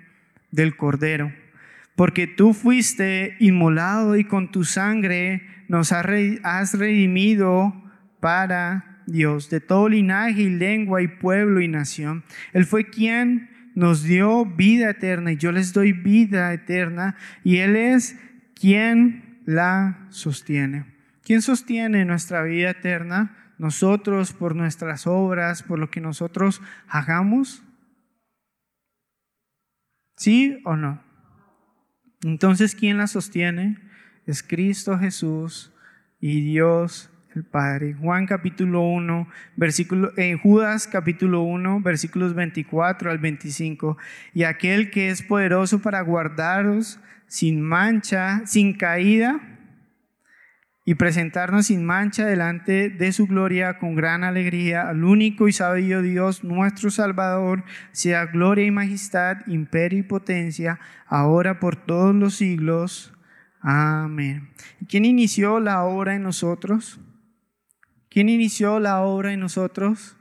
del 0.51 0.77
Cordero. 0.77 1.33
Porque 1.95 2.27
tú 2.27 2.55
fuiste 2.55 3.37
inmolado 3.41 4.17
y 4.17 4.25
con 4.25 4.51
tu 4.51 4.65
sangre 4.65 5.47
nos 5.69 5.93
has 5.93 6.73
redimido 6.75 7.75
para 8.21 8.96
Dios, 9.07 9.51
de 9.51 9.61
todo 9.61 9.89
linaje 9.89 10.43
y 10.43 10.51
lengua 10.51 11.03
y 11.03 11.09
pueblo 11.09 11.61
y 11.61 11.69
nación. 11.69 12.25
Él 12.53 12.67
fue 12.67 12.91
quien 12.91 13.51
nos 13.75 14.03
dio 14.03 14.45
vida 14.45 14.91
eterna 14.91 15.33
y 15.33 15.37
yo 15.37 15.53
les 15.53 15.73
doy 15.73 15.93
vida 15.93 16.53
eterna 16.53 17.17
y 17.45 17.59
Él 17.59 17.77
es 17.77 18.19
quien 18.55 19.41
la 19.45 20.07
sostiene. 20.11 20.87
¿Quién 21.23 21.43
sostiene 21.43 22.05
nuestra 22.05 22.43
vida 22.43 22.71
eterna? 22.71 23.47
nosotros, 23.59 24.33
por 24.33 24.55
nuestras 24.55 25.07
obras, 25.07 25.63
por 25.63 25.79
lo 25.79 25.91
que 25.91 26.01
nosotros 26.01 26.61
hagamos? 26.89 27.63
¿Sí 30.17 30.61
o 30.65 30.77
no? 30.77 31.03
Entonces, 32.23 32.75
¿quién 32.75 32.99
la 32.99 33.07
sostiene? 33.07 33.79
Es 34.27 34.43
Cristo 34.43 34.99
Jesús 34.99 35.73
y 36.21 36.41
Dios 36.41 37.11
el 37.37 37.45
Padre. 37.45 37.95
Juan 37.95 38.27
capítulo 38.27 38.81
1, 38.81 39.29
versículo, 39.57 40.13
en 40.17 40.39
Judas 40.39 40.89
capítulo 40.89 41.43
1, 41.43 41.81
versículos 41.81 42.35
24 42.35 43.11
al 43.11 43.19
25. 43.19 43.99
Y 44.33 44.45
aquel 44.45 44.91
que 44.91 45.11
es 45.11 45.23
poderoso 45.23 45.81
para 45.81 46.01
guardaros 46.01 46.99
sin 47.27 47.61
mancha, 47.61 48.43
sin 48.47 48.73
caída, 48.73 49.41
y 50.89 50.95
presentarnos 50.95 51.67
sin 51.67 51.85
mancha 51.85 52.25
delante 52.25 52.91
de 52.91 53.13
su 53.13 53.27
gloria 53.27 53.79
con 53.79 53.97
gran 53.97 54.23
alegría 54.23 54.89
al 54.89 55.03
único 55.03 55.49
y 55.49 55.53
sabio 55.53 56.01
Dios, 56.01 56.45
nuestro 56.45 56.91
Salvador, 56.91 57.65
sea 57.91 58.27
gloria 58.27 58.67
y 58.67 58.71
majestad, 58.71 59.39
imperio 59.49 59.99
y 59.99 60.03
potencia, 60.05 60.79
ahora 61.07 61.59
por 61.59 61.75
todos 61.75 62.15
los 62.15 62.37
siglos. 62.37 63.13
Amén. 63.61 64.49
¿Quién 64.89 65.05
inició 65.05 65.59
la 65.59 65.83
obra 65.83 66.15
en 66.15 66.23
nosotros? 66.23 67.01
¿Quién 68.17 68.31
inició 68.31 68.81
la 68.81 69.03
obra 69.03 69.35
en 69.35 69.41
nosotros? 69.41 70.17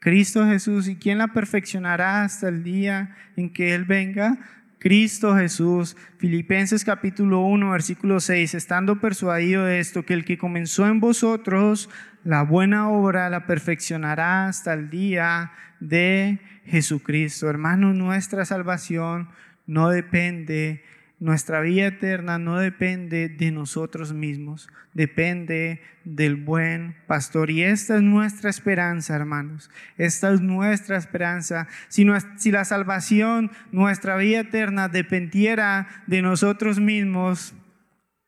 Cristo 0.00 0.44
Jesús. 0.48 0.88
¿Y 0.88 0.96
quién 0.96 1.18
la 1.18 1.28
perfeccionará 1.28 2.24
hasta 2.24 2.48
el 2.48 2.64
día 2.64 3.14
en 3.36 3.52
que 3.52 3.72
Él 3.72 3.84
venga? 3.84 4.40
Cristo 4.80 5.36
Jesús. 5.36 5.96
Filipenses 6.18 6.84
capítulo 6.84 7.42
1, 7.42 7.70
versículo 7.70 8.18
6, 8.18 8.54
estando 8.54 9.00
persuadido 9.00 9.64
de 9.64 9.78
esto, 9.78 10.04
que 10.04 10.14
el 10.14 10.24
que 10.24 10.38
comenzó 10.38 10.88
en 10.88 10.98
vosotros 10.98 11.88
la 12.24 12.42
buena 12.42 12.90
obra 12.90 13.30
la 13.30 13.46
perfeccionará 13.46 14.48
hasta 14.48 14.74
el 14.74 14.90
día 14.90 15.52
de 15.78 16.40
Jesucristo. 16.64 17.48
Hermano, 17.48 17.94
nuestra 17.94 18.44
salvación 18.44 19.28
no 19.68 19.90
depende 19.90 20.82
nuestra 21.18 21.60
vida 21.60 21.86
eterna 21.86 22.38
no 22.38 22.58
depende 22.58 23.30
de 23.30 23.50
nosotros 23.50 24.12
mismos, 24.12 24.68
depende 24.92 25.80
del 26.04 26.36
buen 26.36 26.96
pastor. 27.06 27.50
Y 27.50 27.62
esta 27.62 27.96
es 27.96 28.02
nuestra 28.02 28.50
esperanza, 28.50 29.16
hermanos. 29.16 29.70
Esta 29.96 30.30
es 30.32 30.42
nuestra 30.42 30.98
esperanza. 30.98 31.68
Si, 31.88 32.04
la 32.50 32.64
salvación, 32.64 33.50
nuestra 33.72 34.16
vida 34.16 34.40
eterna, 34.40 34.88
dependiera 34.88 35.88
de 36.06 36.20
nosotros 36.20 36.80
mismos, 36.80 37.54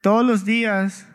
todos 0.00 0.24
los 0.24 0.46
días 0.46 1.06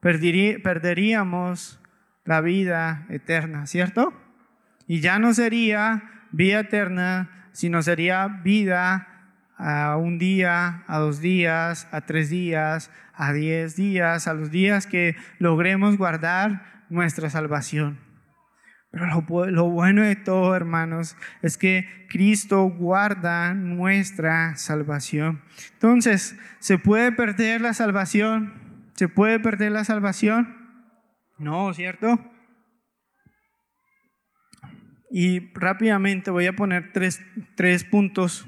perderíamos 0.00 1.80
la 2.24 2.40
vida 2.40 3.06
eterna, 3.10 3.66
¿cierto? 3.66 4.12
Y 4.88 5.00
ya 5.00 5.20
no 5.20 5.34
sería 5.34 6.26
vida 6.32 6.60
eterna, 6.60 7.48
sino 7.52 7.82
sería 7.82 8.26
vida 8.26 9.11
a 9.62 9.96
un 9.96 10.18
día, 10.18 10.82
a 10.88 10.98
dos 10.98 11.20
días, 11.20 11.86
a 11.92 12.00
tres 12.00 12.30
días, 12.30 12.90
a 13.14 13.32
diez 13.32 13.76
días, 13.76 14.26
a 14.26 14.34
los 14.34 14.50
días 14.50 14.88
que 14.88 15.14
logremos 15.38 15.96
guardar 15.96 16.84
nuestra 16.88 17.30
salvación. 17.30 18.00
Pero 18.90 19.06
lo, 19.06 19.70
bueno 19.70 20.02
de 20.02 20.16
todo, 20.16 20.54
hermanos, 20.56 21.16
es 21.40 21.56
que 21.56 22.06
Cristo 22.10 22.64
guarda 22.64 23.54
nuestra 23.54 24.56
salvación. 24.56 25.40
Entonces, 25.74 26.36
¿se 26.58 26.76
puede 26.76 27.12
perder 27.12 27.60
la 27.60 27.72
salvación? 27.72 28.52
¿Se 28.94 29.08
puede 29.08 29.38
perder 29.38 29.72
la 29.72 29.84
salvación? 29.84 30.56
No, 31.38 31.72
¿cierto? 31.72 32.18
Y 35.10 35.52
rápidamente 35.54 36.30
voy 36.30 36.46
a 36.46 36.56
poner 36.56 36.92
tres, 36.92 37.22
tres 37.54 37.84
puntos 37.84 38.46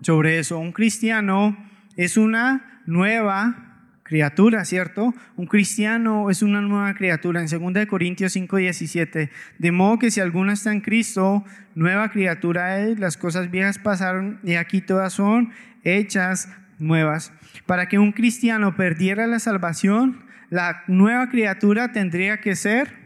sobre 0.00 0.38
eso. 0.38 0.58
Un 0.58 0.72
cristiano 0.72 1.56
es 1.96 2.16
una 2.16 2.82
nueva 2.86 3.68
criatura, 4.02 4.64
¿cierto? 4.64 5.14
Un 5.36 5.46
cristiano 5.46 6.30
es 6.30 6.42
una 6.42 6.60
nueva 6.62 6.94
criatura. 6.94 7.42
En 7.42 7.46
2 7.46 7.86
Corintios 7.86 8.32
5, 8.32 8.56
17. 8.56 9.30
De 9.58 9.72
modo 9.72 9.98
que 9.98 10.10
si 10.10 10.20
alguno 10.20 10.52
está 10.52 10.72
en 10.72 10.80
Cristo, 10.80 11.44
nueva 11.74 12.10
criatura 12.10 12.80
es, 12.80 12.98
las 12.98 13.16
cosas 13.16 13.50
viejas 13.50 13.78
pasaron 13.78 14.40
y 14.42 14.54
aquí 14.54 14.80
todas 14.80 15.12
son 15.12 15.52
hechas 15.84 16.48
nuevas. 16.78 17.32
Para 17.66 17.88
que 17.88 17.98
un 17.98 18.12
cristiano 18.12 18.76
perdiera 18.76 19.26
la 19.26 19.40
salvación, 19.40 20.24
la 20.48 20.84
nueva 20.86 21.28
criatura 21.28 21.92
tendría 21.92 22.40
que 22.40 22.56
ser 22.56 22.96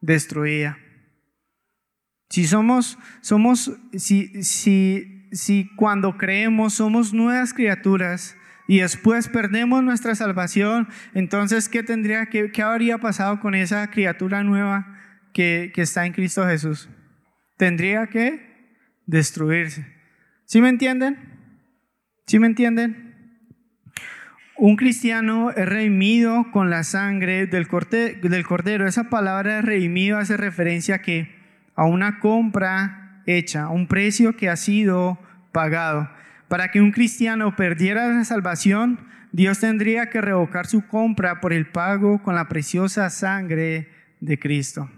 destruida. 0.00 0.78
Si 2.30 2.46
somos, 2.46 2.98
somos, 3.20 3.72
si, 3.94 4.42
si 4.44 5.21
si 5.32 5.74
cuando 5.76 6.16
creemos 6.16 6.74
somos 6.74 7.12
nuevas 7.12 7.54
criaturas 7.54 8.36
y 8.68 8.80
después 8.80 9.28
perdemos 9.28 9.82
nuestra 9.82 10.14
salvación, 10.14 10.88
entonces 11.14 11.68
¿qué 11.68 11.82
tendría 11.82 12.26
que, 12.26 12.52
qué 12.52 12.62
habría 12.62 12.98
pasado 12.98 13.40
con 13.40 13.54
esa 13.54 13.90
criatura 13.90 14.44
nueva 14.44 14.98
que, 15.32 15.72
que 15.74 15.82
está 15.82 16.06
en 16.06 16.12
Cristo 16.12 16.46
Jesús? 16.46 16.88
Tendría 17.56 18.06
que 18.06 18.76
destruirse. 19.06 19.86
¿Sí 20.44 20.60
me 20.60 20.68
entienden? 20.68 21.16
¿Sí 22.26 22.38
me 22.38 22.46
entienden? 22.46 23.12
Un 24.56 24.76
cristiano 24.76 25.50
es 25.50 25.68
redimido 25.68 26.50
con 26.52 26.70
la 26.70 26.84
sangre 26.84 27.46
del, 27.46 27.66
del 28.20 28.46
cordero. 28.46 28.86
Esa 28.86 29.10
palabra 29.10 29.60
redimido 29.62 30.18
hace 30.18 30.36
referencia 30.36 30.96
a 30.96 31.02
que 31.02 31.34
a 31.74 31.84
una 31.84 32.20
compra 32.20 33.01
hecha, 33.26 33.68
un 33.68 33.86
precio 33.86 34.36
que 34.36 34.48
ha 34.48 34.56
sido 34.56 35.18
pagado. 35.52 36.10
Para 36.48 36.70
que 36.70 36.80
un 36.80 36.92
cristiano 36.92 37.56
perdiera 37.56 38.08
la 38.08 38.24
salvación, 38.24 39.00
Dios 39.32 39.60
tendría 39.60 40.10
que 40.10 40.20
revocar 40.20 40.66
su 40.66 40.86
compra 40.86 41.40
por 41.40 41.52
el 41.52 41.66
pago 41.66 42.22
con 42.22 42.34
la 42.34 42.48
preciosa 42.48 43.08
sangre 43.10 43.88
de 44.20 44.38
Cristo. 44.38 44.90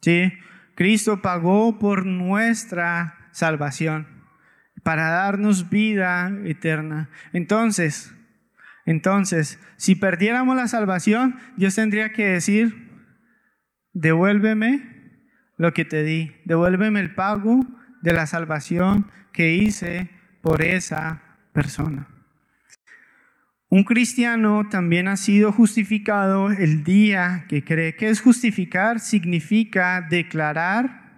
¿Sí? 0.00 0.32
Cristo 0.74 1.20
pagó 1.20 1.78
por 1.78 2.06
nuestra 2.06 3.28
salvación, 3.32 4.06
para 4.82 5.10
darnos 5.10 5.70
vida 5.70 6.32
eterna. 6.44 7.10
Entonces, 7.32 8.14
entonces, 8.84 9.60
si 9.76 9.94
perdiéramos 9.94 10.56
la 10.56 10.68
salvación, 10.68 11.38
Dios 11.56 11.74
tendría 11.74 12.12
que 12.12 12.26
decir, 12.26 12.90
devuélveme 13.92 14.91
lo 15.62 15.72
que 15.72 15.84
te 15.84 16.02
di, 16.02 16.32
devuélveme 16.44 16.98
el 16.98 17.14
pago 17.14 17.64
de 18.00 18.12
la 18.12 18.26
salvación 18.26 19.08
que 19.32 19.54
hice 19.54 20.10
por 20.40 20.60
esa 20.60 21.22
persona. 21.52 22.08
Un 23.68 23.84
cristiano 23.84 24.68
también 24.68 25.06
ha 25.06 25.16
sido 25.16 25.52
justificado 25.52 26.50
el 26.50 26.82
día 26.82 27.44
que 27.48 27.62
cree. 27.62 27.94
que 27.94 28.08
es 28.08 28.20
justificar? 28.20 28.98
Significa 28.98 30.00
declarar 30.00 31.12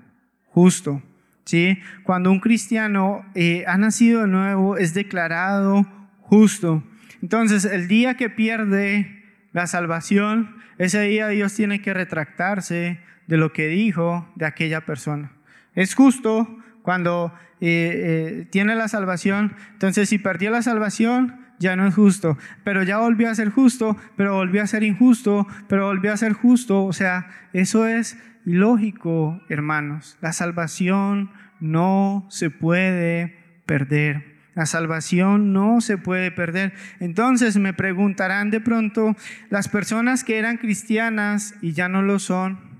justo. 0.48 1.02
¿sí? 1.46 1.78
Cuando 2.02 2.30
un 2.30 2.40
cristiano 2.40 3.24
eh, 3.34 3.64
ha 3.66 3.78
nacido 3.78 4.20
de 4.20 4.28
nuevo, 4.28 4.76
es 4.76 4.92
declarado 4.92 5.86
justo. 6.20 6.84
Entonces, 7.22 7.64
el 7.64 7.88
día 7.88 8.18
que 8.18 8.28
pierde 8.28 9.24
la 9.52 9.66
salvación, 9.66 10.54
ese 10.76 11.00
día 11.00 11.28
Dios 11.28 11.54
tiene 11.54 11.80
que 11.80 11.94
retractarse 11.94 13.00
de 13.26 13.36
lo 13.36 13.52
que 13.52 13.68
dijo 13.68 14.28
de 14.34 14.46
aquella 14.46 14.82
persona. 14.82 15.32
Es 15.74 15.94
justo 15.94 16.48
cuando 16.82 17.32
eh, 17.60 18.40
eh, 18.40 18.48
tiene 18.50 18.74
la 18.74 18.88
salvación, 18.88 19.54
entonces 19.72 20.08
si 20.08 20.18
perdió 20.18 20.50
la 20.50 20.62
salvación, 20.62 21.40
ya 21.58 21.76
no 21.76 21.86
es 21.86 21.94
justo, 21.94 22.36
pero 22.64 22.82
ya 22.82 22.98
volvió 22.98 23.30
a 23.30 23.34
ser 23.34 23.48
justo, 23.48 23.96
pero 24.16 24.34
volvió 24.34 24.62
a 24.62 24.66
ser 24.66 24.82
injusto, 24.82 25.46
pero 25.68 25.86
volvió 25.86 26.12
a 26.12 26.16
ser 26.16 26.32
justo, 26.32 26.84
o 26.84 26.92
sea, 26.92 27.28
eso 27.52 27.86
es 27.86 28.18
ilógico, 28.44 29.40
hermanos. 29.48 30.18
La 30.20 30.32
salvación 30.32 31.30
no 31.60 32.26
se 32.28 32.50
puede 32.50 33.36
perder. 33.66 34.34
La 34.54 34.66
salvación 34.66 35.52
no 35.52 35.80
se 35.80 35.98
puede 35.98 36.30
perder. 36.30 36.74
Entonces 37.00 37.56
me 37.56 37.72
preguntarán 37.72 38.50
de 38.50 38.60
pronto, 38.60 39.16
las 39.50 39.68
personas 39.68 40.22
que 40.22 40.38
eran 40.38 40.58
cristianas 40.58 41.54
y 41.60 41.72
ya 41.72 41.88
no 41.88 42.02
lo 42.02 42.18
son, 42.18 42.73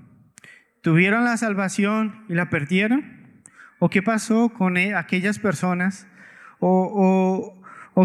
¿tuvieron 0.85 1.23
la 1.23 1.35
salvación 1.35 2.23
y 2.29 2.35
la 2.35 2.51
perdieron? 2.51 3.41
¿O 3.79 3.89
qué 3.89 4.03
pasó 4.03 4.49
con 4.49 4.77
e, 4.77 4.93
aquellas 4.93 5.39
personas? 5.39 6.05
O, 6.59 7.59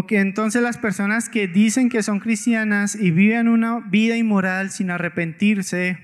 que 0.07 0.19
entonces 0.19 0.63
las 0.63 0.79
personas 0.79 1.29
que 1.29 1.47
dicen 1.47 1.89
que 1.89 2.01
son 2.01 2.19
cristianas 2.19 2.95
y 2.95 3.11
viven 3.11 3.49
una 3.49 3.81
vida 3.81 4.17
inmoral 4.17 4.71
sin 4.71 4.89
arrepentirse, 4.89 5.99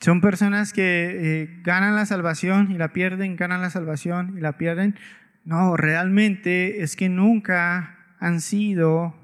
son 0.00 0.22
personas 0.22 0.72
que 0.72 1.42
eh, 1.42 1.60
ganan 1.62 1.94
la 1.94 2.06
salvación 2.06 2.72
y 2.72 2.78
la 2.78 2.94
pierden, 2.94 3.36
ganan 3.36 3.60
la 3.60 3.68
salvación 3.68 4.38
y 4.38 4.40
la 4.40 4.56
pierden. 4.56 4.96
No, 5.44 5.76
realmente 5.76 6.82
es 6.82 6.96
que 6.96 7.10
nunca 7.10 7.98
han 8.18 8.40
sido 8.40 9.14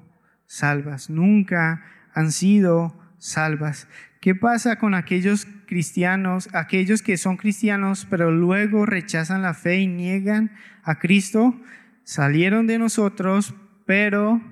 salvas, 0.45 1.09
nunca 1.09 1.83
han 2.13 2.31
sido 2.31 2.95
salvas. 3.17 3.89
¿Qué 4.27 4.35
pasa 4.35 4.75
con 4.75 4.95
aquellos 4.95 5.47
cristianos, 5.69 6.49
aquellos 6.53 7.01
que 7.01 7.17
son 7.17 7.37
cristianos, 7.37 8.09
pero 8.11 8.33
luego 8.33 8.85
rechazan 8.85 9.41
la 9.41 9.55
fe 9.55 9.79
y 9.79 9.87
niegan 9.87 10.51
a 10.83 10.99
Cristo? 10.99 11.55
salieron 12.03 12.67
de 12.67 12.81
nosotros, 12.81 13.55
pero 13.87 14.43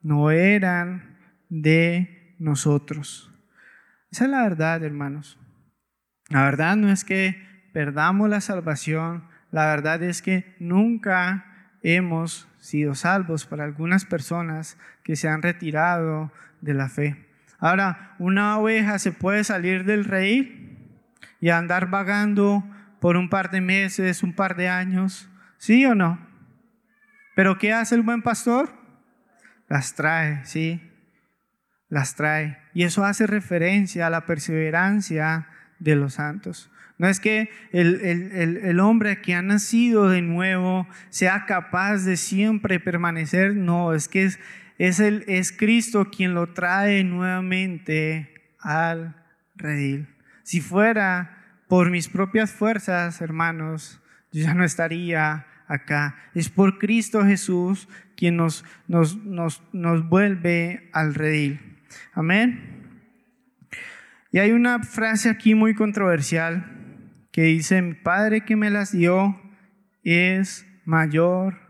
no 0.00 0.30
eran 0.30 1.18
de 1.50 2.34
nosotros. 2.38 3.30
Esa 4.10 4.24
es 4.24 4.30
la 4.30 4.44
verdad, 4.44 4.82
hermanos. 4.82 5.38
La 6.30 6.44
verdad 6.44 6.76
no 6.76 6.90
es 6.90 7.04
que 7.04 7.36
perdamos 7.74 8.30
la 8.30 8.40
salvación, 8.40 9.28
la 9.50 9.66
verdad 9.66 10.02
es 10.02 10.22
que 10.22 10.56
nunca 10.58 11.68
hemos 11.82 12.48
sido 12.60 12.94
salvos 12.94 13.44
para 13.44 13.64
algunas 13.64 14.06
personas 14.06 14.78
que 15.04 15.16
se 15.16 15.28
han 15.28 15.42
retirado 15.42 16.32
de 16.62 16.72
la 16.72 16.88
fe. 16.88 17.31
Ahora, 17.62 18.16
una 18.18 18.58
oveja 18.58 18.98
se 18.98 19.12
puede 19.12 19.44
salir 19.44 19.84
del 19.84 20.04
rey 20.04 20.98
y 21.38 21.50
andar 21.50 21.90
vagando 21.90 22.64
por 23.00 23.16
un 23.16 23.28
par 23.28 23.52
de 23.52 23.60
meses, 23.60 24.24
un 24.24 24.32
par 24.32 24.56
de 24.56 24.68
años, 24.68 25.30
¿sí 25.58 25.86
o 25.86 25.94
no? 25.94 26.18
Pero 27.36 27.58
¿qué 27.58 27.72
hace 27.72 27.94
el 27.94 28.02
buen 28.02 28.20
pastor? 28.20 28.68
Las 29.68 29.94
trae, 29.94 30.44
¿sí? 30.44 30.82
Las 31.88 32.16
trae. 32.16 32.58
Y 32.74 32.82
eso 32.82 33.04
hace 33.04 33.28
referencia 33.28 34.08
a 34.08 34.10
la 34.10 34.26
perseverancia 34.26 35.46
de 35.78 35.94
los 35.94 36.14
santos. 36.14 36.68
No 36.98 37.06
es 37.06 37.20
que 37.20 37.48
el, 37.70 38.80
hombre 38.80 39.22
que 39.22 39.34
ha 39.34 39.42
nacido 39.42 40.08
de 40.08 40.20
nuevo 40.20 40.88
sea 41.10 41.46
capaz 41.46 41.98
de 41.98 42.16
siempre 42.16 42.80
permanecer, 42.80 43.54
no, 43.54 43.94
es 43.94 44.08
que 44.08 44.24
es, 44.24 44.40
es, 44.78 45.00
el, 45.00 45.24
es 45.28 45.52
Cristo 45.52 46.10
quien 46.10 46.34
lo 46.34 46.52
trae 46.52 47.04
nuevamente 47.04 48.52
al 48.58 49.16
redil. 49.54 50.08
Si 50.42 50.60
fuera 50.60 51.38
por 51.68 51.90
mis 51.90 52.08
propias 52.08 52.52
fuerzas, 52.52 53.20
hermanos, 53.20 54.00
yo 54.32 54.42
ya 54.42 54.54
no 54.54 54.64
estaría 54.64 55.46
acá. 55.66 56.16
Es 56.34 56.48
por 56.48 56.78
Cristo 56.78 57.24
Jesús 57.24 57.88
quien 58.16 58.36
nos, 58.36 58.64
nos, 58.88 59.16
nos, 59.16 59.62
nos 59.72 60.08
vuelve 60.08 60.90
al 60.92 61.14
redil. 61.14 61.60
Amén. 62.12 62.82
Y 64.30 64.38
hay 64.38 64.52
una 64.52 64.82
frase 64.82 65.28
aquí 65.28 65.54
muy 65.54 65.74
controversial 65.74 66.64
que 67.32 67.42
dice, 67.42 67.80
mi 67.82 67.94
Padre 67.94 68.44
que 68.44 68.56
me 68.56 68.70
las 68.70 68.92
dio 68.92 69.40
es 70.04 70.66
mayor 70.84 71.61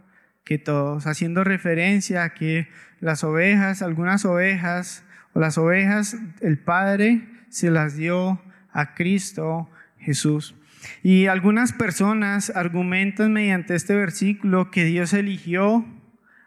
que 0.44 0.58
todos, 0.58 1.06
haciendo 1.06 1.44
referencia 1.44 2.24
a 2.24 2.34
que 2.34 2.68
las 3.00 3.24
ovejas, 3.24 3.82
algunas 3.82 4.24
ovejas, 4.24 5.04
o 5.34 5.40
las 5.40 5.58
ovejas, 5.58 6.16
el 6.40 6.58
Padre 6.58 7.26
se 7.48 7.70
las 7.70 7.96
dio 7.96 8.42
a 8.72 8.94
Cristo 8.94 9.70
Jesús. 9.98 10.54
Y 11.02 11.26
algunas 11.26 11.72
personas 11.72 12.50
argumentan 12.54 13.32
mediante 13.32 13.74
este 13.74 13.94
versículo 13.94 14.70
que 14.70 14.84
Dios 14.84 15.12
eligió 15.12 15.86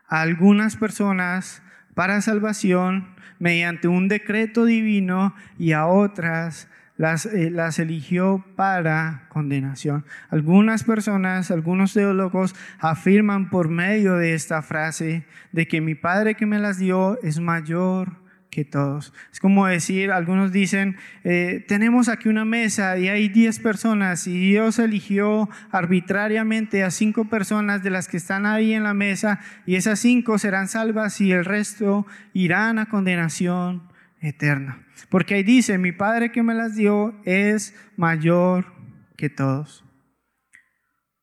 a 0.07 0.21
algunas 0.21 0.75
personas 0.75 1.61
para 1.93 2.21
salvación 2.21 3.15
mediante 3.39 3.87
un 3.87 4.07
decreto 4.07 4.65
divino 4.65 5.33
y 5.57 5.71
a 5.71 5.87
otras 5.87 6.67
las, 6.97 7.25
eh, 7.25 7.49
las 7.51 7.79
eligió 7.79 8.43
para 8.55 9.25
condenación. 9.29 10.05
Algunas 10.29 10.83
personas, 10.83 11.51
algunos 11.51 11.93
teólogos 11.93 12.55
afirman 12.79 13.49
por 13.49 13.69
medio 13.69 14.15
de 14.15 14.33
esta 14.33 14.61
frase 14.61 15.25
de 15.51 15.67
que 15.67 15.81
mi 15.81 15.95
Padre 15.95 16.35
que 16.35 16.45
me 16.45 16.59
las 16.59 16.77
dio 16.77 17.21
es 17.21 17.39
mayor 17.39 18.25
que 18.55 18.63
todos. 18.63 19.13
Es 19.33 19.41
como 19.41 19.67
decir, 19.67 20.11
algunos 20.11 20.53
dicen, 20.53 20.95
eh, 21.25 21.65
tenemos 21.67 22.07
aquí 22.07 22.29
una 22.29 22.45
mesa 22.45 22.97
y 22.97 23.09
hay 23.09 23.27
10 23.27 23.59
personas 23.59 24.27
y 24.27 24.39
Dios 24.39 24.79
eligió 24.79 25.49
arbitrariamente 25.71 26.81
a 26.81 26.89
cinco 26.89 27.25
personas 27.25 27.83
de 27.83 27.89
las 27.89 28.07
que 28.07 28.15
están 28.15 28.45
ahí 28.45 28.73
en 28.73 28.83
la 28.83 28.93
mesa 28.93 29.41
y 29.65 29.75
esas 29.75 29.99
cinco 29.99 30.37
serán 30.37 30.69
salvas 30.69 31.19
y 31.19 31.33
el 31.33 31.43
resto 31.43 32.07
irán 32.31 32.79
a 32.79 32.85
condenación 32.85 33.81
eterna. 34.21 34.85
Porque 35.09 35.35
ahí 35.35 35.43
dice, 35.43 35.77
mi 35.77 35.91
Padre 35.91 36.31
que 36.31 36.43
me 36.43 36.53
las 36.53 36.75
dio 36.75 37.19
es 37.25 37.75
mayor 37.97 38.73
que 39.17 39.29
todos. 39.29 39.83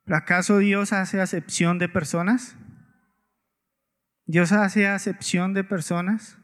¿Acaso 0.06 0.58
Dios 0.58 0.92
hace 0.92 1.20
acepción 1.20 1.78
de 1.78 1.88
personas? 1.88 2.56
¿Dios 4.26 4.52
hace 4.52 4.86
acepción 4.86 5.54
de 5.54 5.64
personas? 5.64 6.38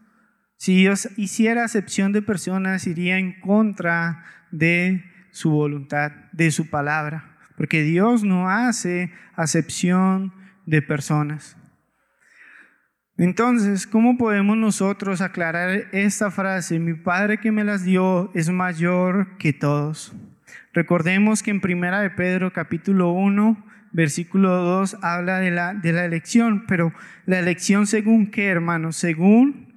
Si 0.56 0.76
Dios 0.76 1.08
hiciera 1.16 1.64
acepción 1.64 2.12
de 2.12 2.22
personas, 2.22 2.86
iría 2.86 3.18
en 3.18 3.40
contra 3.40 4.24
de 4.50 5.04
su 5.30 5.50
voluntad, 5.50 6.10
de 6.32 6.50
su 6.50 6.68
palabra, 6.68 7.38
porque 7.56 7.82
Dios 7.82 8.24
no 8.24 8.50
hace 8.50 9.12
acepción 9.36 10.34
de 10.66 10.82
personas. 10.82 11.56
Entonces, 13.18 13.88
¿cómo 13.88 14.16
podemos 14.16 14.56
nosotros 14.56 15.20
aclarar 15.20 15.88
esta 15.90 16.30
frase? 16.30 16.78
Mi 16.78 16.94
Padre 16.94 17.38
que 17.38 17.50
me 17.50 17.64
las 17.64 17.82
dio 17.82 18.30
es 18.32 18.48
mayor 18.48 19.36
que 19.38 19.52
todos. 19.52 20.14
Recordemos 20.72 21.42
que 21.42 21.50
en 21.50 21.60
Primera 21.60 22.00
de 22.00 22.10
Pedro 22.10 22.52
capítulo 22.52 23.10
1, 23.10 23.66
versículo 23.90 24.50
2 24.58 24.98
habla 25.02 25.40
de 25.40 25.50
la, 25.50 25.74
de 25.74 25.92
la 25.92 26.04
elección, 26.04 26.64
pero 26.68 26.92
la 27.26 27.40
elección 27.40 27.88
según 27.88 28.30
qué, 28.30 28.46
hermanos? 28.46 28.94
Según 28.94 29.67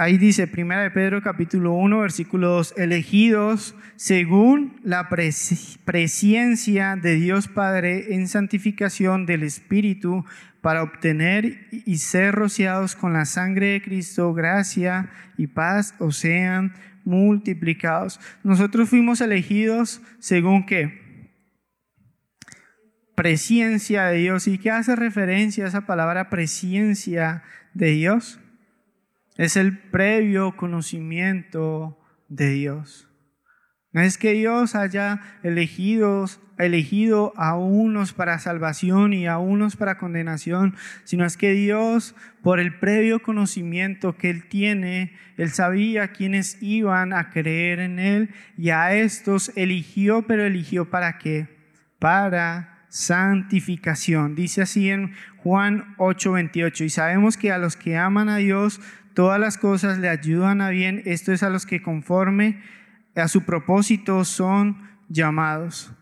Ahí 0.00 0.16
dice, 0.16 0.46
primera 0.46 0.82
de 0.82 0.92
Pedro 0.92 1.20
capítulo 1.22 1.72
1, 1.72 1.98
versículo 1.98 2.50
2, 2.50 2.74
elegidos 2.76 3.74
según 3.96 4.78
la 4.84 5.08
presencia 5.08 6.94
de 6.94 7.16
Dios 7.16 7.48
Padre 7.48 8.14
en 8.14 8.28
santificación 8.28 9.26
del 9.26 9.42
Espíritu 9.42 10.24
para 10.60 10.84
obtener 10.84 11.66
y 11.72 11.96
ser 11.96 12.36
rociados 12.36 12.94
con 12.94 13.12
la 13.12 13.24
sangre 13.24 13.72
de 13.72 13.82
Cristo, 13.82 14.32
gracia 14.34 15.10
y 15.36 15.48
paz 15.48 15.96
o 15.98 16.12
sean 16.12 16.74
multiplicados. 17.04 18.20
Nosotros 18.44 18.88
fuimos 18.88 19.20
elegidos 19.20 20.00
según 20.20 20.64
qué? 20.64 21.32
Presencia 23.16 24.04
de 24.04 24.18
Dios. 24.18 24.46
¿Y 24.46 24.58
qué 24.58 24.70
hace 24.70 24.94
referencia 24.94 25.64
a 25.64 25.68
esa 25.68 25.86
palabra 25.86 26.30
presencia 26.30 27.42
de 27.74 27.90
Dios? 27.90 28.38
Es 29.38 29.56
el 29.56 29.78
previo 29.78 30.56
conocimiento 30.56 31.98
de 32.28 32.50
Dios. 32.50 33.08
No 33.92 34.02
es 34.02 34.18
que 34.18 34.32
Dios 34.32 34.74
haya 34.74 35.22
elegido, 35.42 36.28
a 37.36 37.56
unos 37.56 38.12
para 38.12 38.38
salvación 38.40 39.14
y 39.14 39.26
a 39.26 39.38
unos 39.38 39.76
para 39.76 39.96
condenación, 39.96 40.74
sino 41.04 41.24
es 41.24 41.36
que 41.36 41.52
Dios, 41.52 42.16
por 42.42 42.58
el 42.58 42.78
previo 42.78 43.22
conocimiento 43.22 44.16
que 44.16 44.28
Él 44.28 44.48
tiene, 44.48 45.16
Él 45.36 45.50
sabía 45.50 46.08
quiénes 46.08 46.60
iban 46.60 47.12
a 47.12 47.30
creer 47.30 47.78
en 47.78 47.98
Él 48.00 48.30
y 48.58 48.70
a 48.70 48.92
estos 48.92 49.52
eligió, 49.54 50.26
pero 50.26 50.44
eligió 50.44 50.90
para 50.90 51.16
qué? 51.16 51.46
Para 51.98 52.78
santificación. 52.88 54.34
Dice 54.34 54.62
así 54.62 54.90
en 54.90 55.12
Juan 55.38 55.94
8:28, 55.98 56.84
y 56.84 56.90
sabemos 56.90 57.36
que 57.36 57.52
a 57.52 57.58
los 57.58 57.76
que 57.76 57.96
aman 57.96 58.28
a 58.28 58.38
Dios, 58.38 58.80
todas 59.18 59.40
las 59.40 59.58
cosas 59.58 59.98
le 59.98 60.08
ayudan 60.08 60.60
a 60.60 60.70
bien, 60.70 61.02
esto 61.04 61.32
es 61.32 61.42
a 61.42 61.50
los 61.50 61.66
que 61.66 61.82
conforme 61.82 62.62
a 63.16 63.26
su 63.26 63.42
propósito 63.42 64.24
son 64.24 64.88
llamados. 65.08 65.92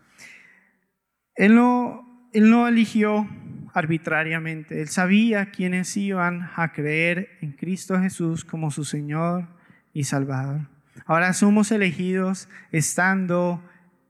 Él 1.33 1.55
no, 1.55 2.29
él 2.31 2.51
no 2.51 2.67
eligió 2.67 3.27
arbitrariamente, 3.73 4.83
él 4.83 4.89
sabía 4.89 5.49
quiénes 5.49 5.97
iban 5.97 6.51
a 6.55 6.73
creer 6.73 7.39
en 7.41 7.53
Cristo 7.53 7.99
Jesús 7.99 8.45
como 8.45 8.69
su 8.69 8.85
Señor 8.85 9.47
y 9.93 10.03
Salvador. 10.03 10.69
Ahora 11.07 11.33
somos 11.33 11.71
elegidos 11.71 12.47
estando 12.71 13.63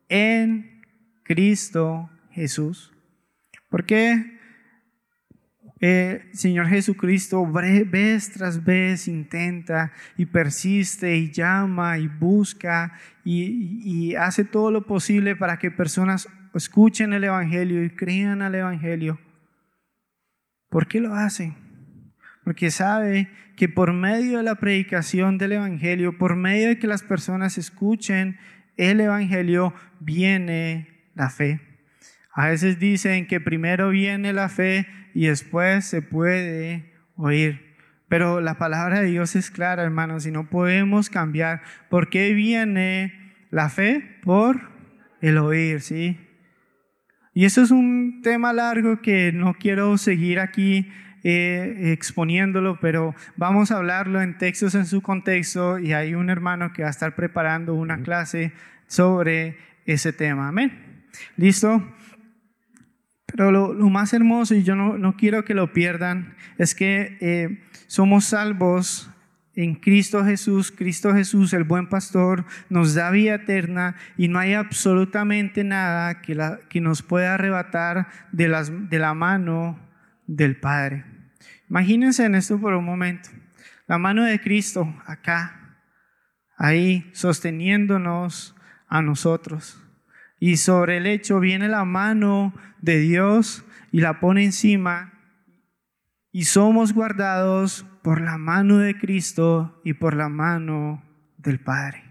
en 0.09 0.81
Cristo 1.23 2.09
Jesús. 2.31 2.91
¿Por 3.69 3.85
qué? 3.85 4.36
Eh, 5.79 6.27
Señor 6.33 6.67
Jesucristo 6.67 7.45
vez 7.45 8.31
tras 8.31 8.63
vez 8.63 9.07
intenta 9.07 9.91
y 10.17 10.25
persiste 10.25 11.15
y 11.15 11.31
llama 11.31 11.99
y 11.99 12.07
busca 12.07 12.93
y, 13.23 13.81
y, 13.83 14.15
hace 14.15 14.43
todo 14.43 14.71
lo 14.71 14.87
posible 14.87 15.35
para 15.35 15.59
que 15.59 15.69
personas 15.69 16.27
escuchen 16.55 17.13
el 17.13 17.25
Evangelio 17.25 17.83
y 17.83 17.91
crean 17.91 18.41
al 18.41 18.55
Evangelio. 18.55 19.19
¿Por 20.69 20.87
qué 20.87 20.99
lo 20.99 21.13
hace? 21.13 21.55
Porque 22.43 22.71
sabe 22.71 23.29
que 23.55 23.69
por 23.69 23.93
medio 23.93 24.37
de 24.37 24.43
la 24.43 24.55
predicación 24.55 25.37
del 25.37 25.53
Evangelio, 25.53 26.17
por 26.17 26.35
medio 26.35 26.69
de 26.69 26.79
que 26.79 26.87
las 26.87 27.03
personas 27.03 27.57
escuchen 27.57 28.37
el 28.77 28.99
Evangelio, 28.99 29.73
viene 29.99 31.09
la 31.13 31.29
fe. 31.29 31.59
A 32.31 32.47
veces 32.47 32.79
dicen 32.79 33.25
que 33.25 33.41
primero 33.41 33.89
viene 33.89 34.31
la 34.31 34.47
fe 34.47 34.87
y 35.17 35.25
después 35.25 35.83
se 35.83 36.03
puede 36.03 36.93
oír. 37.15 37.75
Pero 38.07 38.39
la 38.39 38.59
palabra 38.59 38.99
de 38.99 39.07
Dios 39.07 39.35
es 39.35 39.49
clara, 39.49 39.81
hermanos, 39.81 40.27
y 40.27 40.31
no 40.31 40.47
podemos 40.47 41.09
cambiar. 41.09 41.63
¿Por 41.89 42.11
qué 42.11 42.33
viene 42.33 43.33
la 43.49 43.69
fe? 43.69 44.19
Por 44.21 44.69
el 45.19 45.39
oír, 45.39 45.81
¿sí? 45.81 46.19
Y 47.33 47.45
eso 47.45 47.63
es 47.63 47.71
un 47.71 48.21
tema 48.21 48.53
largo 48.53 49.01
que 49.01 49.31
no 49.31 49.55
quiero 49.55 49.97
seguir 49.97 50.39
aquí 50.39 50.87
eh, 51.23 51.93
exponiéndolo, 51.93 52.79
pero 52.79 53.15
vamos 53.37 53.71
a 53.71 53.77
hablarlo 53.77 54.21
en 54.21 54.37
textos 54.37 54.75
en 54.75 54.85
su 54.85 55.01
contexto 55.01 55.79
y 55.79 55.93
hay 55.93 56.13
un 56.13 56.29
hermano 56.29 56.73
que 56.73 56.83
va 56.83 56.89
a 56.89 56.91
estar 56.91 57.15
preparando 57.15 57.73
una 57.73 58.03
clase 58.03 58.53
sobre 58.85 59.57
ese 59.87 60.13
tema. 60.13 60.49
Amén. 60.49 61.07
¿Listo? 61.37 61.81
Pero 63.27 63.51
lo, 63.51 63.73
más 63.89 64.13
hermoso, 64.13 64.55
y 64.55 64.63
yo 64.63 64.75
no, 64.75 65.15
quiero 65.17 65.43
que 65.43 65.53
lo 65.53 65.73
pierdan, 65.73 66.35
es 66.57 66.73
que 66.73 67.17
eh, 67.19 67.63
somos 67.87 68.25
salvos 68.25 69.09
en 69.57 69.75
Cristo 69.75 70.23
Jesús. 70.23 70.71
Cristo 70.71 71.13
Jesús, 71.13 71.51
el 71.53 71.65
buen 71.65 71.89
pastor, 71.89 72.45
nos 72.69 72.93
da 72.93 73.11
vida 73.11 73.35
eterna 73.35 73.95
y 74.15 74.29
no 74.29 74.39
hay 74.39 74.53
absolutamente 74.53 75.63
nada 75.63 76.21
que, 76.21 76.81
nos 76.81 77.01
pueda 77.01 77.33
arrebatar 77.33 78.07
de, 78.31 78.47
de 78.89 78.99
la 78.99 79.13
mano 79.13 79.77
del 80.25 80.57
Padre. 80.57 81.03
Imagínense 81.69 82.23
en 82.23 82.35
esto 82.35 82.59
por 82.59 82.73
un 82.73 82.85
momento. 82.85 83.29
La 83.87 83.97
mano 83.97 84.23
de 84.23 84.39
Cristo 84.39 84.93
acá, 85.05 85.79
ahí, 86.57 87.09
sosteniéndonos 87.13 88.55
a 88.87 89.01
nosotros. 89.01 89.83
Y 90.39 90.57
sobre 90.57 90.97
el 90.97 91.05
hecho 91.05 91.39
viene 91.39 91.67
la 91.67 91.85
mano 91.85 92.53
de 92.81 92.99
Dios 92.99 93.65
y 93.91 94.01
la 94.01 94.19
pone 94.19 94.43
encima 94.43 95.13
y 96.31 96.43
somos 96.43 96.93
guardados 96.93 97.85
por 98.03 98.21
la 98.21 98.37
mano 98.37 98.77
de 98.77 98.97
Cristo 98.97 99.81
y 99.83 99.93
por 99.93 100.15
la 100.15 100.29
mano 100.29 101.03
del 101.37 101.59
Padre. 101.59 102.03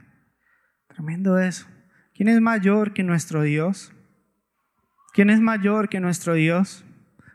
Tremendo 0.89 1.39
eso. 1.39 1.69
¿Quién 2.13 2.29
es 2.29 2.41
mayor 2.41 2.93
que 2.93 3.05
nuestro 3.05 3.43
Dios? 3.43 3.93
¿Quién 5.13 5.31
es 5.31 5.41
mayor 5.41 5.89
que 5.89 6.01
nuestro 6.01 6.35
Dios? 6.35 6.85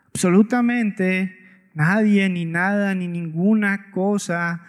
Absolutamente 0.07 1.37
nadie, 1.73 2.27
ni 2.29 2.45
nada, 2.45 2.93
ni 2.95 3.07
ninguna 3.07 3.91
cosa 3.91 4.63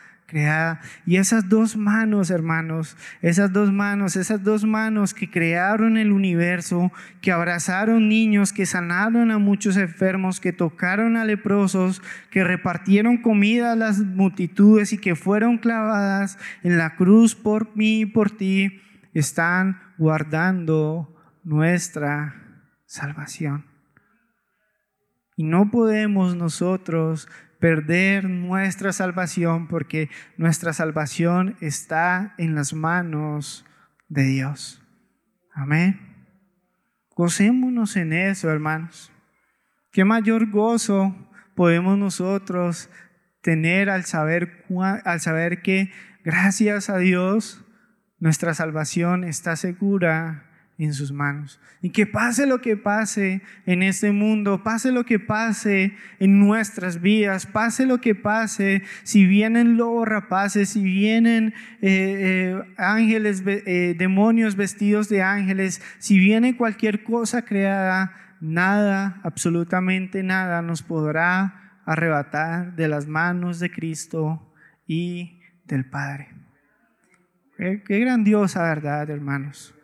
Y 1.04 1.16
esas 1.16 1.48
dos 1.48 1.76
manos, 1.76 2.30
hermanos, 2.30 2.96
esas 3.20 3.52
dos 3.52 3.70
manos, 3.70 4.16
esas 4.16 4.42
dos 4.42 4.64
manos 4.64 5.12
que 5.12 5.30
crearon 5.30 5.98
el 5.98 6.10
universo, 6.10 6.90
que 7.20 7.32
abrazaron 7.32 8.08
niños, 8.08 8.52
que 8.52 8.64
sanaron 8.64 9.30
a 9.30 9.38
muchos 9.38 9.76
enfermos, 9.76 10.40
que 10.40 10.52
tocaron 10.52 11.18
a 11.18 11.24
leprosos, 11.24 12.00
que 12.30 12.44
repartieron 12.44 13.18
comida 13.18 13.72
a 13.72 13.76
las 13.76 13.98
multitudes 13.98 14.94
y 14.94 14.98
que 14.98 15.16
fueron 15.16 15.58
clavadas 15.58 16.38
en 16.62 16.78
la 16.78 16.96
cruz 16.96 17.34
por 17.34 17.76
mí 17.76 18.00
y 18.00 18.06
por 18.06 18.30
ti, 18.30 18.80
están 19.12 19.80
guardando 19.98 21.14
nuestra 21.44 22.34
salvación. 22.86 23.66
Y 25.36 25.44
no 25.44 25.70
podemos 25.70 26.36
nosotros 26.36 27.28
perder 27.62 28.28
nuestra 28.28 28.92
salvación 28.92 29.68
porque 29.68 30.10
nuestra 30.36 30.72
salvación 30.72 31.54
está 31.60 32.34
en 32.36 32.56
las 32.56 32.74
manos 32.74 33.64
de 34.08 34.24
Dios. 34.24 34.82
Amén. 35.54 36.00
Gocémonos 37.14 37.94
en 37.94 38.14
eso, 38.14 38.50
hermanos. 38.50 39.12
¿Qué 39.92 40.04
mayor 40.04 40.50
gozo 40.50 41.14
podemos 41.54 41.96
nosotros 41.96 42.90
tener 43.42 43.90
al 43.90 44.06
saber, 44.06 44.64
al 45.04 45.20
saber 45.20 45.62
que 45.62 45.92
gracias 46.24 46.90
a 46.90 46.98
Dios 46.98 47.64
nuestra 48.18 48.54
salvación 48.54 49.22
está 49.22 49.54
segura 49.54 50.50
en 50.84 50.94
sus 50.94 51.12
manos. 51.12 51.60
Y 51.80 51.90
que 51.90 52.06
pase 52.06 52.46
lo 52.46 52.60
que 52.60 52.76
pase 52.76 53.42
en 53.66 53.82
este 53.82 54.12
mundo, 54.12 54.62
pase 54.62 54.92
lo 54.92 55.04
que 55.04 55.18
pase 55.18 55.94
en 56.18 56.38
nuestras 56.38 57.00
vidas, 57.00 57.46
pase 57.46 57.86
lo 57.86 58.00
que 58.00 58.14
pase, 58.14 58.82
si 59.02 59.26
vienen 59.26 59.76
lobos 59.76 60.08
rapaces, 60.08 60.70
si 60.70 60.82
vienen 60.82 61.54
eh, 61.80 61.82
eh, 61.82 62.74
ángeles, 62.76 63.42
eh, 63.46 63.94
demonios 63.98 64.56
vestidos 64.56 65.08
de 65.08 65.22
ángeles, 65.22 65.82
si 65.98 66.18
viene 66.18 66.56
cualquier 66.56 67.04
cosa 67.04 67.42
creada, 67.42 68.12
nada, 68.40 69.20
absolutamente 69.22 70.22
nada 70.22 70.62
nos 70.62 70.82
podrá 70.82 71.80
arrebatar 71.84 72.74
de 72.76 72.88
las 72.88 73.06
manos 73.06 73.58
de 73.58 73.70
Cristo 73.70 74.52
y 74.86 75.40
del 75.64 75.88
Padre. 75.88 76.28
qué 77.56 77.98
grandiosa 78.00 78.62
verdad, 78.62 79.08
hermanos 79.10 79.74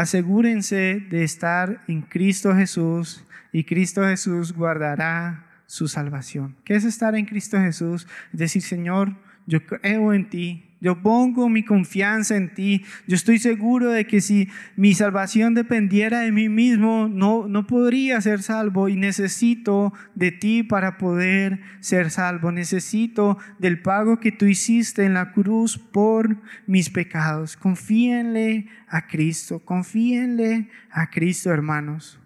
asegúrense 0.00 1.06
de 1.10 1.24
estar 1.24 1.84
en 1.86 2.00
Cristo 2.00 2.54
Jesús 2.54 3.22
y 3.52 3.64
Cristo 3.64 4.02
Jesús 4.02 4.54
guardará 4.54 5.44
su 5.66 5.88
salvación. 5.88 6.56
¿Qué 6.64 6.74
es 6.74 6.84
estar 6.84 7.14
en 7.14 7.26
Cristo 7.26 7.58
Jesús? 7.58 8.06
Es 8.32 8.38
decir, 8.38 8.62
Señor, 8.62 9.14
yo 9.46 9.66
creo 9.66 10.14
en 10.14 10.30
ti, 10.30 10.69
yo 10.80 11.02
pongo 11.02 11.50
mi 11.50 11.62
confianza 11.62 12.36
en 12.36 12.54
ti. 12.54 12.84
Yo 13.06 13.14
estoy 13.14 13.38
seguro 13.38 13.90
de 13.90 14.06
que 14.06 14.22
si 14.22 14.48
mi 14.76 14.94
salvación 14.94 15.52
dependiera 15.54 16.20
de 16.20 16.32
mí 16.32 16.48
mismo, 16.48 17.06
no, 17.06 17.46
no 17.46 17.66
podría 17.66 18.18
ser 18.22 18.42
salvo 18.42 18.88
y 18.88 18.96
necesito 18.96 19.92
de 20.14 20.32
ti 20.32 20.62
para 20.62 20.96
poder 20.96 21.60
ser 21.80 22.10
salvo. 22.10 22.50
Necesito 22.50 23.36
del 23.58 23.82
pago 23.82 24.20
que 24.20 24.32
tú 24.32 24.46
hiciste 24.46 25.04
en 25.04 25.12
la 25.12 25.32
cruz 25.32 25.76
por 25.76 26.38
mis 26.66 26.88
pecados. 26.88 27.58
Confíenle 27.58 28.66
a 28.88 29.06
Cristo, 29.06 29.58
confíenle 29.58 30.70
a 30.90 31.10
Cristo, 31.10 31.50
hermanos. 31.50 32.18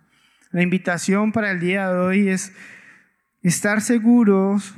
La 0.53 0.63
invitación 0.63 1.33
para 1.33 1.51
el 1.51 1.59
día 1.59 1.91
de 1.91 1.99
hoy 1.99 2.29
es 2.29 2.53
estar 3.43 3.81
seguros, 3.81 4.77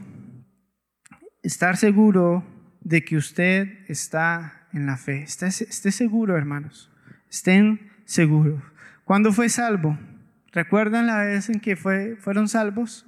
estar 1.42 1.76
seguro 1.76 2.55
de 2.86 3.04
que 3.04 3.16
usted 3.16 3.80
está 3.88 4.68
en 4.72 4.86
la 4.86 4.96
fe. 4.96 5.24
Esté, 5.24 5.50
seguro, 5.90 6.36
hermanos. 6.36 6.88
Estén 7.28 7.90
seguros. 8.04 8.62
¿Cuándo 9.02 9.32
fue 9.32 9.48
salvo? 9.48 9.98
¿Recuerdan 10.52 11.08
la 11.08 11.24
vez 11.24 11.48
en 11.48 11.58
que 11.58 11.74
fue, 11.74 12.14
fueron 12.14 12.46
salvos? 12.46 13.04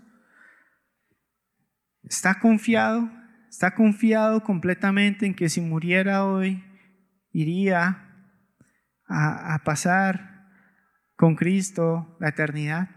¿Está 2.03 2.41
confiado? 2.41 3.09
¿Está 3.49 3.77
confiado 3.77 4.43
completamente 4.43 5.27
en 5.27 5.35
que 5.35 5.49
si 5.49 5.61
muriera 5.61 6.25
hoy 6.25 6.65
iría 7.31 8.05
a, 9.07 9.55
a 9.55 9.59
pasar 9.63 10.51
con 11.15 11.37
Cristo 11.37 12.17
la 12.19 12.31
eternidad? 12.31 12.91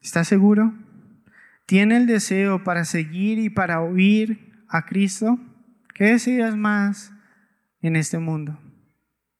¿Está 0.00 0.24
seguro? 0.24 0.72
¿Tiene 1.66 1.98
el 1.98 2.06
deseo 2.06 2.64
para 2.64 2.86
seguir 2.86 3.38
y 3.38 3.50
para 3.50 3.82
oír 3.82 4.64
a 4.70 4.86
Cristo? 4.86 5.38
¿Qué 5.94 6.04
deseas 6.04 6.56
más 6.56 7.12
en 7.80 7.96
este 7.96 8.18
mundo? 8.18 8.58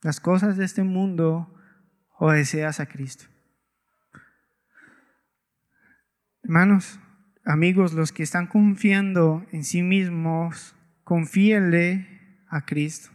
¿Las 0.02 0.20
cosas 0.20 0.56
de 0.56 0.64
este 0.64 0.82
mundo 0.82 1.54
o 2.18 2.30
deseas 2.30 2.80
a 2.80 2.86
Cristo? 2.86 3.24
Hermanos, 6.42 7.00
amigos, 7.44 7.94
los 7.94 8.12
que 8.12 8.22
están 8.22 8.46
confiando 8.46 9.46
en 9.52 9.64
sí 9.64 9.82
mismos, 9.82 10.74
confíenle 11.04 12.44
a 12.48 12.66
Cristo. 12.66 13.10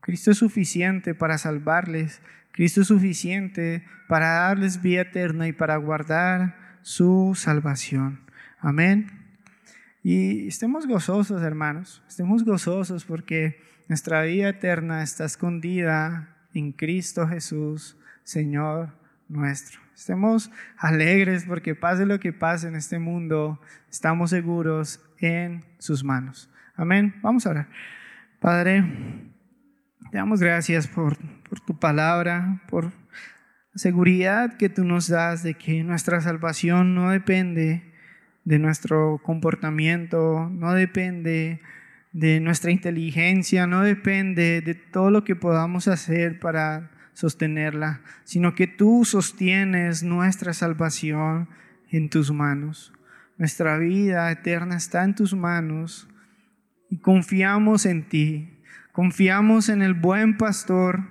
Cristo 0.00 0.30
es 0.30 0.38
suficiente 0.38 1.14
para 1.14 1.38
salvarles. 1.38 2.22
Cristo 2.52 2.80
es 2.80 2.88
suficiente 2.88 3.84
para 4.08 4.30
darles 4.30 4.82
vida 4.82 5.02
eterna 5.02 5.46
y 5.46 5.52
para 5.52 5.76
guardar 5.76 6.78
su 6.82 7.34
salvación. 7.36 8.20
Amén. 8.58 9.19
Y 10.02 10.48
estemos 10.48 10.86
gozosos, 10.86 11.42
hermanos, 11.42 12.02
estemos 12.08 12.44
gozosos 12.44 13.04
porque 13.04 13.60
nuestra 13.88 14.22
vida 14.22 14.48
eterna 14.48 15.02
está 15.02 15.26
escondida 15.26 16.36
en 16.54 16.72
Cristo 16.72 17.28
Jesús, 17.28 17.98
Señor 18.24 18.94
nuestro. 19.28 19.80
Estemos 19.94 20.50
alegres 20.78 21.44
porque 21.44 21.74
pase 21.74 22.06
lo 22.06 22.18
que 22.18 22.32
pase 22.32 22.68
en 22.68 22.76
este 22.76 22.98
mundo, 22.98 23.60
estamos 23.90 24.30
seguros 24.30 25.00
en 25.18 25.64
sus 25.78 26.02
manos. 26.02 26.50
Amén. 26.74 27.14
Vamos 27.22 27.46
a 27.46 27.50
orar. 27.50 27.68
Padre, 28.40 28.82
te 30.10 30.16
damos 30.16 30.40
gracias 30.40 30.86
por, 30.88 31.18
por 31.42 31.60
tu 31.60 31.78
palabra, 31.78 32.62
por 32.68 32.86
la 32.86 32.92
seguridad 33.74 34.56
que 34.56 34.70
tú 34.70 34.84
nos 34.84 35.08
das 35.08 35.42
de 35.42 35.54
que 35.54 35.84
nuestra 35.84 36.22
salvación 36.22 36.94
no 36.94 37.10
depende 37.10 37.89
de 38.50 38.58
nuestro 38.58 39.20
comportamiento, 39.22 40.50
no 40.50 40.74
depende 40.74 41.60
de 42.10 42.40
nuestra 42.40 42.72
inteligencia, 42.72 43.68
no 43.68 43.82
depende 43.82 44.60
de 44.60 44.74
todo 44.74 45.12
lo 45.12 45.22
que 45.22 45.36
podamos 45.36 45.86
hacer 45.86 46.40
para 46.40 46.90
sostenerla, 47.12 48.00
sino 48.24 48.56
que 48.56 48.66
tú 48.66 49.04
sostienes 49.04 50.02
nuestra 50.02 50.52
salvación 50.52 51.48
en 51.92 52.10
tus 52.10 52.32
manos. 52.32 52.92
Nuestra 53.38 53.78
vida 53.78 54.28
eterna 54.32 54.76
está 54.76 55.04
en 55.04 55.14
tus 55.14 55.32
manos 55.32 56.08
y 56.88 56.98
confiamos 56.98 57.86
en 57.86 58.08
ti. 58.08 58.58
Confiamos 58.90 59.68
en 59.68 59.80
el 59.80 59.94
buen 59.94 60.36
pastor 60.36 61.04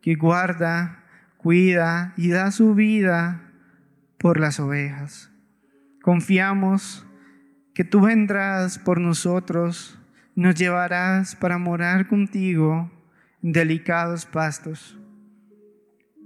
que 0.00 0.14
guarda, 0.14 1.02
cuida 1.38 2.14
y 2.16 2.28
da 2.28 2.52
su 2.52 2.76
vida 2.76 3.50
por 4.16 4.38
las 4.38 4.60
ovejas. 4.60 5.32
Confiamos 6.08 7.06
que 7.74 7.84
tú 7.84 8.00
vendrás 8.00 8.78
por 8.78 8.98
nosotros, 8.98 10.00
nos 10.34 10.54
llevarás 10.54 11.36
para 11.36 11.58
morar 11.58 12.06
contigo 12.06 12.90
en 13.42 13.52
delicados 13.52 14.24
pastos, 14.24 14.98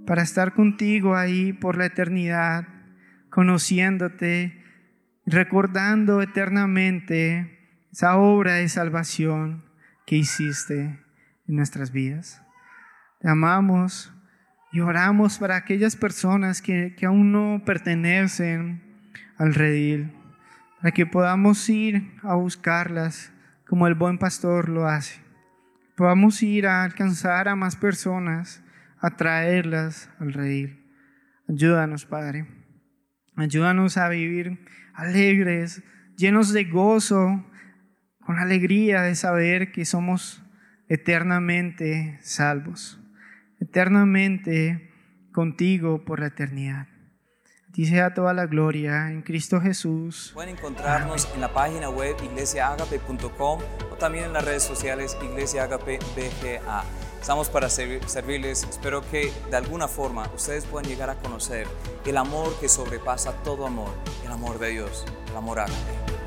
para 0.07 0.21
estar 0.21 0.53
contigo 0.53 1.17
ahí 1.17 1.51
por 1.51 1.77
la 1.77 1.87
eternidad, 1.87 2.65
conociéndote, 3.29 4.63
recordando 5.25 6.21
eternamente 6.21 7.59
esa 7.91 8.15
obra 8.15 8.53
de 8.53 8.69
salvación 8.69 9.65
que 10.05 10.15
hiciste 10.15 10.97
en 11.45 11.55
nuestras 11.57 11.91
vidas. 11.91 12.41
Te 13.19 13.27
amamos 13.27 14.13
y 14.71 14.79
oramos 14.79 15.39
para 15.39 15.57
aquellas 15.57 15.97
personas 15.97 16.61
que, 16.61 16.95
que 16.95 17.05
aún 17.05 17.33
no 17.33 17.63
pertenecen 17.65 18.82
al 19.43 20.11
para 20.79 20.91
que 20.91 21.05
podamos 21.05 21.69
ir 21.69 22.11
a 22.23 22.35
buscarlas 22.35 23.31
como 23.67 23.87
el 23.87 23.95
buen 23.95 24.17
pastor 24.17 24.69
lo 24.69 24.87
hace. 24.87 25.21
Podamos 25.95 26.41
ir 26.43 26.67
a 26.67 26.83
alcanzar 26.83 27.47
a 27.47 27.55
más 27.55 27.75
personas, 27.75 28.63
a 28.99 29.15
traerlas 29.15 30.09
al 30.19 30.33
redil. 30.33 30.83
Ayúdanos, 31.47 32.05
Padre. 32.05 32.47
Ayúdanos 33.35 33.97
a 33.97 34.09
vivir 34.09 34.65
alegres, 34.93 35.83
llenos 36.17 36.53
de 36.53 36.65
gozo, 36.65 37.45
con 38.19 38.39
alegría 38.39 39.01
de 39.01 39.15
saber 39.15 39.71
que 39.71 39.85
somos 39.85 40.43
eternamente 40.87 42.19
salvos 42.21 42.99
eternamente 43.63 44.91
contigo 45.31 46.03
por 46.05 46.19
la 46.19 46.27
eternidad. 46.27 46.87
A 47.75 47.85
sea 47.87 48.13
toda 48.13 48.33
la 48.33 48.45
gloria 48.45 49.09
en 49.09 49.23
Cristo 49.23 49.59
Jesús. 49.59 50.29
Pueden 50.35 50.55
encontrarnos 50.55 51.27
en 51.33 51.41
la 51.41 51.51
página 51.51 51.89
web 51.89 52.15
iglesiaagape.com 52.23 53.59
o 53.91 53.95
también 53.95 54.25
en 54.25 54.33
las 54.33 54.45
redes 54.45 54.61
sociales 54.61 55.17
Iglesia 55.23 55.63
Agape 55.63 55.97
BGA. 56.15 56.83
Estamos 57.19 57.49
para 57.49 57.69
servirles. 57.69 58.63
Espero 58.69 59.01
que 59.09 59.33
de 59.49 59.57
alguna 59.57 59.87
forma 59.87 60.29
ustedes 60.35 60.65
puedan 60.65 60.87
llegar 60.87 61.09
a 61.09 61.15
conocer 61.15 61.65
el 62.05 62.17
amor 62.17 62.53
que 62.59 62.69
sobrepasa 62.69 63.31
todo 63.43 63.65
amor, 63.65 63.89
el 64.23 64.31
amor 64.31 64.59
de 64.59 64.69
Dios, 64.69 65.03
el 65.31 65.35
amor 65.35 65.59
ágape. 65.59 66.22